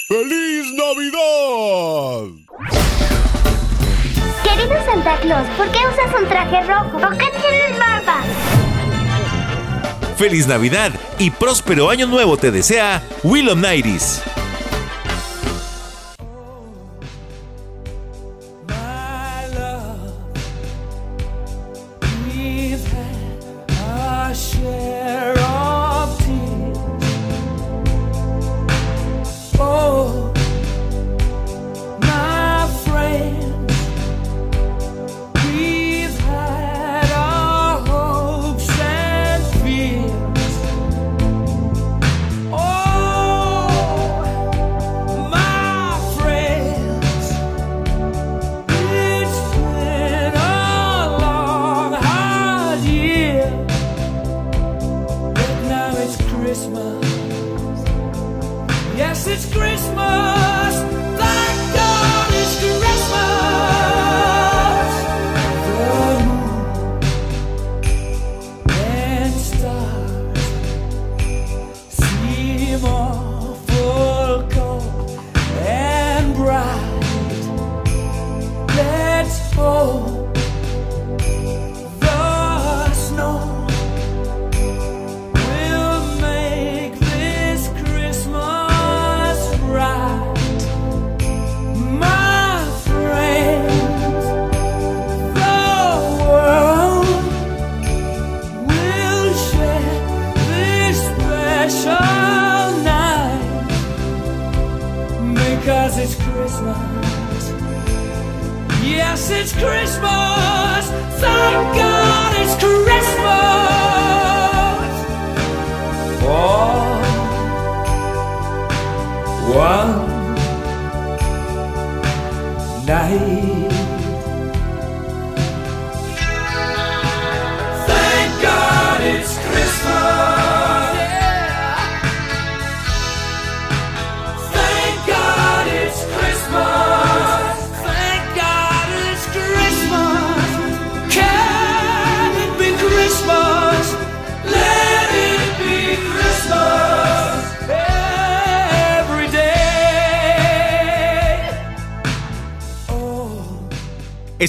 ¡Feliz 0.09 0.73
Navidad! 0.73 2.33
Querido 4.43 4.85
Santa 4.85 5.21
Claus, 5.21 5.49
¿por 5.57 5.71
qué 5.71 5.79
usas 5.79 6.21
un 6.21 6.29
traje 6.29 6.61
rojo? 6.63 6.99
¿Por 6.99 7.17
qué 7.17 7.31
tienes? 7.41 7.63
Feliz 10.23 10.47
Navidad 10.47 10.93
y 11.19 11.31
próspero 11.31 11.91
año 11.91 12.07
nuevo 12.07 12.37
te 12.37 12.53
desea 12.53 13.03
Will 13.25 13.49
of 13.49 13.59
Nighties. 13.59 14.23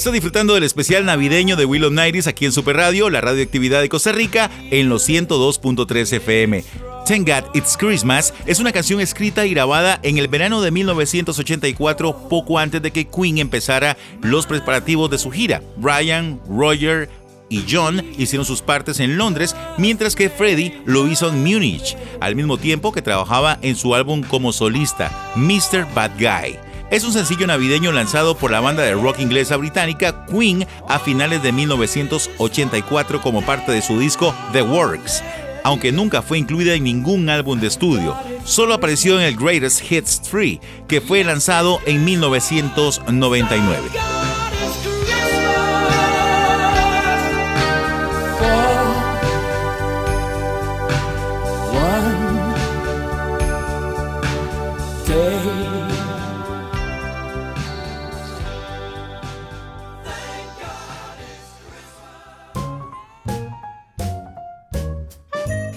Está 0.03 0.11
disfrutando 0.11 0.55
del 0.55 0.63
especial 0.63 1.05
navideño 1.05 1.55
de 1.55 1.63
Willow 1.63 1.89
aquí 2.27 2.43
en 2.43 2.51
Super 2.51 2.75
Radio, 2.75 3.09
la 3.09 3.21
radioactividad 3.21 3.79
de 3.79 3.87
Costa 3.87 4.11
Rica, 4.11 4.51
en 4.69 4.89
los 4.89 5.07
102.3 5.07 6.17
FM. 6.17 6.61
Thank 7.07 7.29
God 7.29 7.55
It's 7.55 7.77
Christmas 7.77 8.33
es 8.45 8.59
una 8.59 8.73
canción 8.73 8.99
escrita 8.99 9.45
y 9.45 9.51
grabada 9.51 10.01
en 10.03 10.17
el 10.17 10.27
verano 10.27 10.61
de 10.61 10.71
1984, 10.71 12.27
poco 12.27 12.59
antes 12.59 12.81
de 12.81 12.91
que 12.91 13.07
Queen 13.07 13.37
empezara 13.37 13.95
los 14.21 14.45
preparativos 14.45 15.09
de 15.09 15.19
su 15.19 15.31
gira. 15.31 15.61
Brian, 15.77 16.41
Roger 16.49 17.07
y 17.47 17.63
John 17.71 18.05
hicieron 18.17 18.45
sus 18.45 18.61
partes 18.61 18.99
en 18.99 19.17
Londres, 19.17 19.55
mientras 19.77 20.17
que 20.17 20.29
Freddie 20.29 20.81
lo 20.85 21.07
hizo 21.07 21.29
en 21.29 21.45
Múnich, 21.45 21.95
al 22.19 22.35
mismo 22.35 22.57
tiempo 22.57 22.91
que 22.91 23.01
trabajaba 23.01 23.57
en 23.61 23.77
su 23.77 23.95
álbum 23.95 24.21
como 24.21 24.51
solista, 24.51 25.31
Mr. 25.37 25.87
Bad 25.95 26.11
Guy. 26.19 26.62
Es 26.93 27.03
un 27.03 27.11
sencillo 27.11 27.47
navideño 27.47 27.91
lanzado 27.91 28.37
por 28.37 28.51
la 28.51 28.59
banda 28.59 28.83
de 28.83 28.93
rock 28.93 29.17
inglesa 29.17 29.57
británica 29.57 30.27
Queen 30.27 30.67
a 30.87 30.99
finales 30.99 31.41
de 31.41 31.51
1984 31.51 33.19
como 33.19 33.41
parte 33.41 33.71
de 33.71 33.81
su 33.81 33.97
disco 33.97 34.31
The 34.51 34.61
Works, 34.61 35.23
aunque 35.63 35.91
nunca 35.91 36.21
fue 36.21 36.37
incluida 36.37 36.75
en 36.75 36.83
ningún 36.83 37.31
álbum 37.31 37.59
de 37.59 37.65
estudio. 37.65 38.15
Solo 38.45 38.75
apareció 38.75 39.19
en 39.19 39.25
el 39.25 39.35
Greatest 39.35 39.91
Hits 39.91 40.21
3, 40.21 40.59
que 40.87 41.01
fue 41.01 41.23
lanzado 41.23 41.79
en 41.87 42.05
1999. 42.05 43.89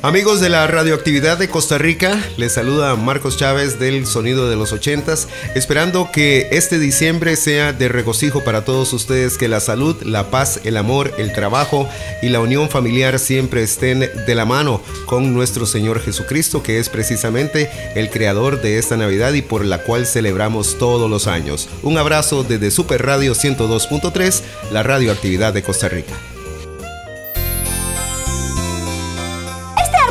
Amigos 0.07 0.41
de 0.41 0.51
la 0.51 0.69
radioactividad 0.69 1.37
de 1.37 1.49
Costa 1.49 1.79
Rica, 1.79 2.17
les 2.37 2.53
saluda 2.53 2.95
Marcos 2.95 3.37
Chávez 3.37 3.81
del 3.81 4.07
Sonido 4.07 4.49
de 4.49 4.55
los 4.55 4.73
Ochentas, 4.73 5.27
esperando 5.57 6.13
que 6.13 6.47
este 6.53 6.79
diciembre 6.79 7.35
sea 7.35 7.73
de 7.73 7.89
regocijo 7.89 8.45
para 8.45 8.65
todos 8.65 8.93
ustedes, 8.93 9.37
que 9.37 9.49
la 9.49 9.59
salud, 9.59 10.01
la 10.05 10.31
paz, 10.31 10.61
el 10.63 10.77
amor, 10.77 11.13
el 11.19 11.33
trabajo 11.33 11.89
y 12.23 12.29
la 12.29 12.39
unión 12.39 12.71
familiar 12.71 13.19
siempre 13.19 13.65
estén 13.65 13.99
de 13.99 14.35
la 14.37 14.45
mano 14.45 14.81
con 15.07 15.35
nuestro 15.35 15.67
Señor 15.67 15.99
Jesucristo, 16.01 16.63
que 16.63 16.79
es 16.79 16.89
precisamente 16.89 17.69
el 17.97 18.09
creador 18.09 18.63
de 18.63 18.79
esta 18.79 18.97
Navidad 18.97 19.33
y 19.33 19.43
por 19.43 19.65
la 19.65 19.83
cual 19.83 20.07
celebramos 20.07 20.79
todos 20.79 21.11
los 21.11 21.27
años. 21.27 21.69
Un 21.83 21.99
abrazo 21.99 22.45
desde 22.45 22.71
Super 22.71 23.05
Radio 23.05 23.35
102.3, 23.35 24.43
la 24.71 24.85
radioactividad 24.85 25.53
de 25.53 25.65
Costa 25.65 25.89
Rica. 25.89 26.15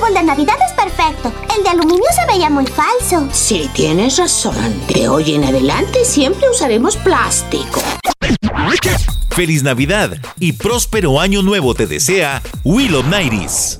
Árbol 0.06 0.14
de 0.14 0.24
Navidad 0.24 0.56
es 0.66 0.74
perfecto. 0.74 1.34
El 1.56 1.64
de 1.64 1.70
aluminio 1.70 2.06
se 2.14 2.26
veía 2.32 2.50
muy 2.50 2.66
falso. 2.66 3.28
Sí, 3.32 3.70
tienes 3.74 4.18
razón. 4.18 4.56
De 4.88 5.08
hoy 5.08 5.36
en 5.36 5.44
adelante 5.44 6.06
siempre 6.06 6.50
usaremos 6.50 6.98
plástico. 6.98 7.82
Feliz 9.32 9.64
Navidad 9.64 10.18
y 10.40 10.54
próspero 10.54 11.20
año 11.20 11.42
nuevo 11.42 11.74
te 11.74 11.88
desea 11.88 12.42
Will 12.64 12.96
of 12.96 13.06
Nighties. 13.08 13.80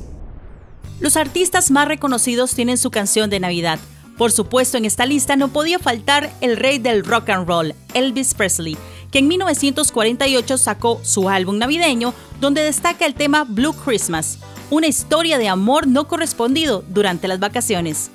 Los 1.00 1.16
artistas 1.18 1.72
más 1.72 1.88
reconocidos 1.88 2.54
tienen 2.54 2.78
su 2.78 2.92
canción 2.92 3.30
de 3.30 3.40
Navidad. 3.40 3.80
Por 4.18 4.32
supuesto, 4.32 4.78
en 4.78 4.86
esta 4.86 5.06
lista 5.06 5.36
no 5.36 5.50
podía 5.50 5.78
faltar 5.80 6.32
el 6.42 6.58
rey 6.58 6.80
del 6.80 7.04
rock 7.04 7.30
and 7.30 7.48
roll, 7.48 7.76
Elvis 7.94 8.34
Presley, 8.34 8.78
que 9.16 9.20
en 9.20 9.30
1948 9.30 10.58
sacó 10.58 11.00
su 11.02 11.30
álbum 11.30 11.58
navideño 11.58 12.14
donde 12.42 12.62
destaca 12.62 13.06
el 13.06 13.16
tema 13.16 13.46
Blue 13.48 13.72
Christmas, 13.72 14.40
una 14.70 14.88
historia 14.88 15.38
de 15.38 15.48
amor 15.48 15.88
no 15.88 16.10
correspondido 16.10 16.84
durante 16.90 17.30
las 17.30 17.40
vacaciones. 17.40 18.12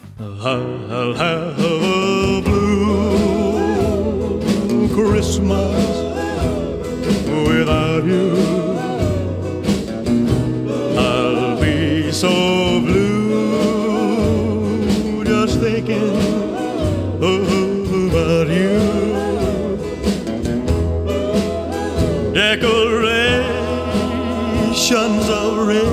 Decorations 24.91 25.28
of 25.28 25.68
red 25.68 25.86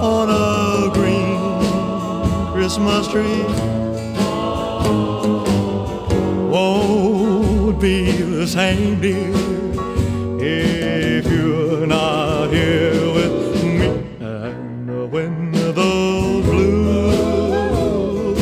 on 0.00 0.30
a 0.30 0.88
green 0.94 1.36
Christmas 2.54 3.06
tree 3.08 3.42
won't 6.48 7.78
be 7.78 8.12
the 8.12 8.46
same, 8.46 8.98
dear, 8.98 9.30
if 10.40 11.26
you're 11.26 11.86
not 11.86 12.50
here 12.50 13.12
with 13.12 13.62
me. 13.62 13.88
And 14.24 15.12
when 15.12 15.52
those 15.52 16.44
blue 16.46 18.34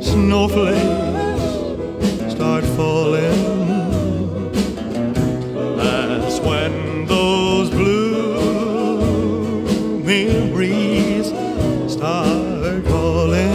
snowflakes 0.00 0.83
memories 10.04 11.28
start 11.90 12.84
calling. 12.84 13.54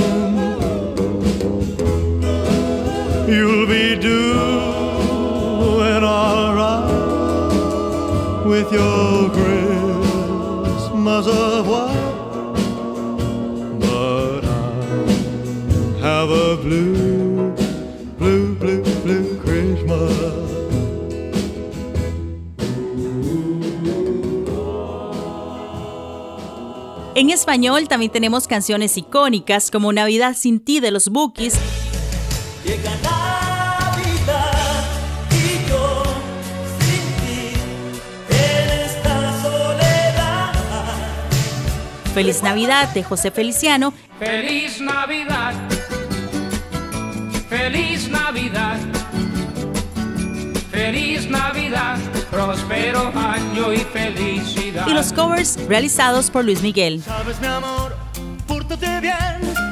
You'll 3.29 3.67
be 3.67 3.95
doing 3.95 4.43
alright 6.03 6.89
with 8.45 8.71
your 8.71 9.09
En 27.30 27.34
español 27.34 27.88
también 27.88 28.11
tenemos 28.11 28.47
canciones 28.47 28.97
icónicas 28.97 29.69
como 29.69 29.93
Navidad 29.93 30.36
sin 30.36 30.59
ti 30.59 30.80
de 30.80 30.89
los 30.89 31.09
Bookies, 31.09 31.53
Llega 32.65 32.89
Navidad 33.03 34.84
y 35.30 35.69
yo 35.69 36.03
sin 36.80 37.05
ti 37.21 37.53
en 38.32 38.69
esta 38.82 39.41
soledad. 39.43 40.53
Feliz 42.15 42.41
Navidad 42.41 42.91
de 42.95 43.03
José 43.03 43.30
Feliciano 43.30 43.93
Feliz 44.17 44.82
Navidad. 44.82 45.53
Feliz 47.47 48.09
Navidad. 48.09 48.80
Feliz 50.71 51.30
Navidad. 51.30 51.99
Próspero 52.32 53.11
año 53.15 53.73
y 53.73 53.77
felicidad. 53.80 54.86
y 54.88 54.93
los 54.93 55.11
covers 55.13 55.57
realizados 55.67 56.30
por 56.30 56.45
Luis 56.45 56.61
Miguel. 56.61 57.01
Sabes 57.03 57.39
mi 57.41 57.47
amor, 57.47 57.95
pórtate 58.47 58.99
bien, 58.99 59.15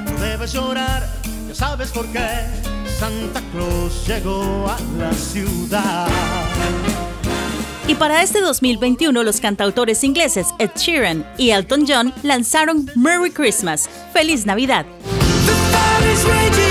no 0.05 0.20
debes 0.20 0.53
llorar, 0.53 1.08
ya 1.47 1.55
sabes 1.55 1.89
por 1.91 2.05
qué. 2.08 2.28
Santa 2.99 3.41
Claus 3.51 4.08
llegó 4.08 4.68
a 4.68 4.78
la 4.97 5.14
ciudad. 5.14 6.08
Y 7.88 7.95
para 7.95 8.22
este 8.24 8.41
2021, 8.41 9.24
los 9.24 9.39
cantautores 9.39 10.03
ingleses 10.03 10.47
Ed 10.60 10.72
Sheeran 10.76 11.26
y 11.38 11.51
Elton 11.51 11.86
John 11.88 12.14
lanzaron 12.24 12.89
Merry 12.95 13.32
Christmas, 13.32 13.88
Feliz 14.14 14.45
Navidad. 14.45 14.86
fire 16.18 16.66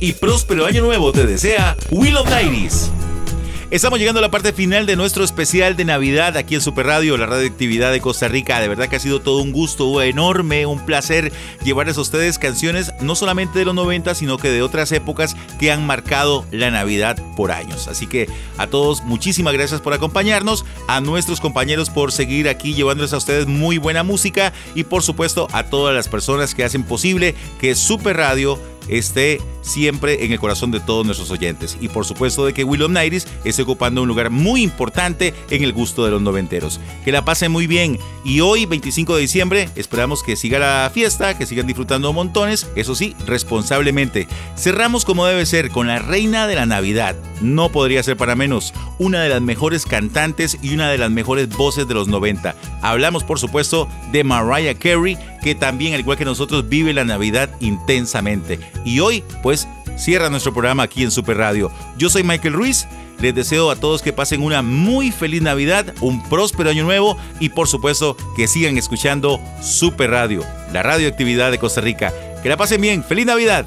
Y 0.00 0.14
próspero 0.14 0.64
año 0.64 0.80
nuevo 0.80 1.12
te 1.12 1.26
desea 1.26 1.76
Will 1.90 2.16
of 2.16 2.26
Nighties! 2.30 2.90
Estamos 3.70 3.98
llegando 3.98 4.18
a 4.18 4.22
la 4.22 4.30
parte 4.30 4.54
final 4.54 4.86
de 4.86 4.96
nuestro 4.96 5.24
especial 5.24 5.76
de 5.76 5.84
Navidad 5.84 6.38
aquí 6.38 6.54
en 6.54 6.62
Super 6.62 6.86
Radio, 6.86 7.18
la 7.18 7.26
radioactividad 7.26 7.92
de 7.92 8.00
Costa 8.00 8.28
Rica. 8.28 8.60
De 8.60 8.68
verdad 8.68 8.88
que 8.88 8.96
ha 8.96 9.00
sido 9.00 9.20
todo 9.20 9.42
un 9.42 9.52
gusto 9.52 10.00
enorme, 10.00 10.64
un 10.64 10.84
placer 10.86 11.32
llevarles 11.64 11.98
a 11.98 12.02
ustedes 12.02 12.38
canciones 12.38 12.92
no 13.00 13.14
solamente 13.14 13.58
de 13.58 13.66
los 13.66 13.74
90, 13.74 14.14
sino 14.14 14.38
que 14.38 14.50
de 14.50 14.62
otras 14.62 14.90
épocas 14.92 15.36
que 15.58 15.70
han 15.70 15.86
marcado 15.86 16.46
la 16.50 16.70
Navidad 16.70 17.16
por 17.36 17.50
años. 17.50 17.88
Así 17.88 18.06
que 18.06 18.28
a 18.56 18.66
todos, 18.66 19.02
muchísimas 19.04 19.52
gracias 19.52 19.82
por 19.82 19.92
acompañarnos, 19.92 20.64
a 20.88 21.02
nuestros 21.02 21.40
compañeros 21.40 21.90
por 21.90 22.10
seguir 22.10 22.48
aquí 22.48 22.74
llevándoles 22.74 23.12
a 23.12 23.18
ustedes 23.18 23.46
muy 23.46 23.76
buena 23.76 24.02
música 24.02 24.52
y 24.74 24.84
por 24.84 25.02
supuesto 25.02 25.48
a 25.52 25.64
todas 25.64 25.94
las 25.94 26.08
personas 26.08 26.54
que 26.54 26.64
hacen 26.64 26.84
posible 26.84 27.34
que 27.60 27.74
Super 27.74 28.16
Radio 28.16 28.58
esté 28.98 29.40
siempre 29.62 30.24
en 30.24 30.32
el 30.32 30.40
corazón 30.40 30.70
de 30.70 30.80
todos 30.80 31.06
nuestros 31.06 31.30
oyentes. 31.30 31.76
Y 31.80 31.88
por 31.88 32.04
supuesto 32.04 32.44
de 32.44 32.52
que 32.52 32.64
Will 32.64 32.82
of 32.82 32.90
Nighties 32.90 33.26
esté 33.44 33.62
ocupando 33.62 34.02
un 34.02 34.08
lugar 34.08 34.30
muy 34.30 34.62
importante 34.62 35.34
en 35.50 35.62
el 35.62 35.72
gusto 35.72 36.04
de 36.04 36.10
los 36.10 36.22
noventeros. 36.22 36.80
Que 37.04 37.12
la 37.12 37.24
pasen 37.24 37.52
muy 37.52 37.66
bien. 37.66 37.98
Y 38.24 38.40
hoy, 38.40 38.66
25 38.66 39.14
de 39.14 39.20
diciembre, 39.20 39.68
esperamos 39.76 40.22
que 40.22 40.36
siga 40.36 40.58
la 40.58 40.90
fiesta, 40.92 41.36
que 41.36 41.46
sigan 41.46 41.66
disfrutando 41.66 42.12
montones, 42.12 42.68
eso 42.76 42.94
sí, 42.94 43.16
responsablemente. 43.26 44.28
Cerramos 44.56 45.04
como 45.04 45.26
debe 45.26 45.46
ser 45.46 45.70
con 45.70 45.86
la 45.86 45.98
reina 45.98 46.46
de 46.46 46.54
la 46.54 46.66
Navidad. 46.66 47.16
No 47.40 47.70
podría 47.70 48.02
ser 48.02 48.16
para 48.16 48.36
menos. 48.36 48.72
Una 48.98 49.22
de 49.22 49.28
las 49.28 49.42
mejores 49.42 49.86
cantantes 49.86 50.58
y 50.62 50.74
una 50.74 50.90
de 50.90 50.98
las 50.98 51.10
mejores 51.10 51.48
voces 51.48 51.88
de 51.88 51.94
los 51.94 52.08
90. 52.08 52.54
Hablamos, 52.82 53.24
por 53.24 53.38
supuesto, 53.38 53.88
de 54.12 54.24
Mariah 54.24 54.74
Carey, 54.74 55.18
que 55.42 55.54
también, 55.54 55.94
al 55.94 56.00
igual 56.00 56.16
que 56.16 56.24
nosotros, 56.24 56.68
vive 56.68 56.92
la 56.92 57.04
Navidad 57.04 57.50
intensamente. 57.60 58.58
Y 58.84 59.00
hoy, 59.00 59.24
pues, 59.42 59.68
cierra 59.96 60.30
nuestro 60.30 60.52
programa 60.52 60.84
aquí 60.84 61.02
en 61.02 61.10
Super 61.10 61.36
Radio. 61.36 61.70
Yo 61.98 62.08
soy 62.08 62.22
Michael 62.22 62.54
Ruiz. 62.54 62.86
Les 63.20 63.34
deseo 63.34 63.70
a 63.70 63.76
todos 63.76 64.02
que 64.02 64.12
pasen 64.12 64.42
una 64.42 64.62
muy 64.62 65.12
feliz 65.12 65.42
Navidad, 65.42 65.94
un 66.00 66.28
próspero 66.28 66.70
año 66.70 66.82
nuevo 66.82 67.16
y 67.38 67.50
por 67.50 67.68
supuesto 67.68 68.16
que 68.36 68.48
sigan 68.48 68.76
escuchando 68.76 69.40
Super 69.60 70.10
Radio, 70.10 70.44
la 70.72 70.82
radioactividad 70.82 71.52
de 71.52 71.58
Costa 71.58 71.80
Rica. 71.80 72.12
Que 72.42 72.48
la 72.48 72.56
pasen 72.56 72.80
bien, 72.80 73.04
feliz 73.04 73.26
Navidad. 73.26 73.66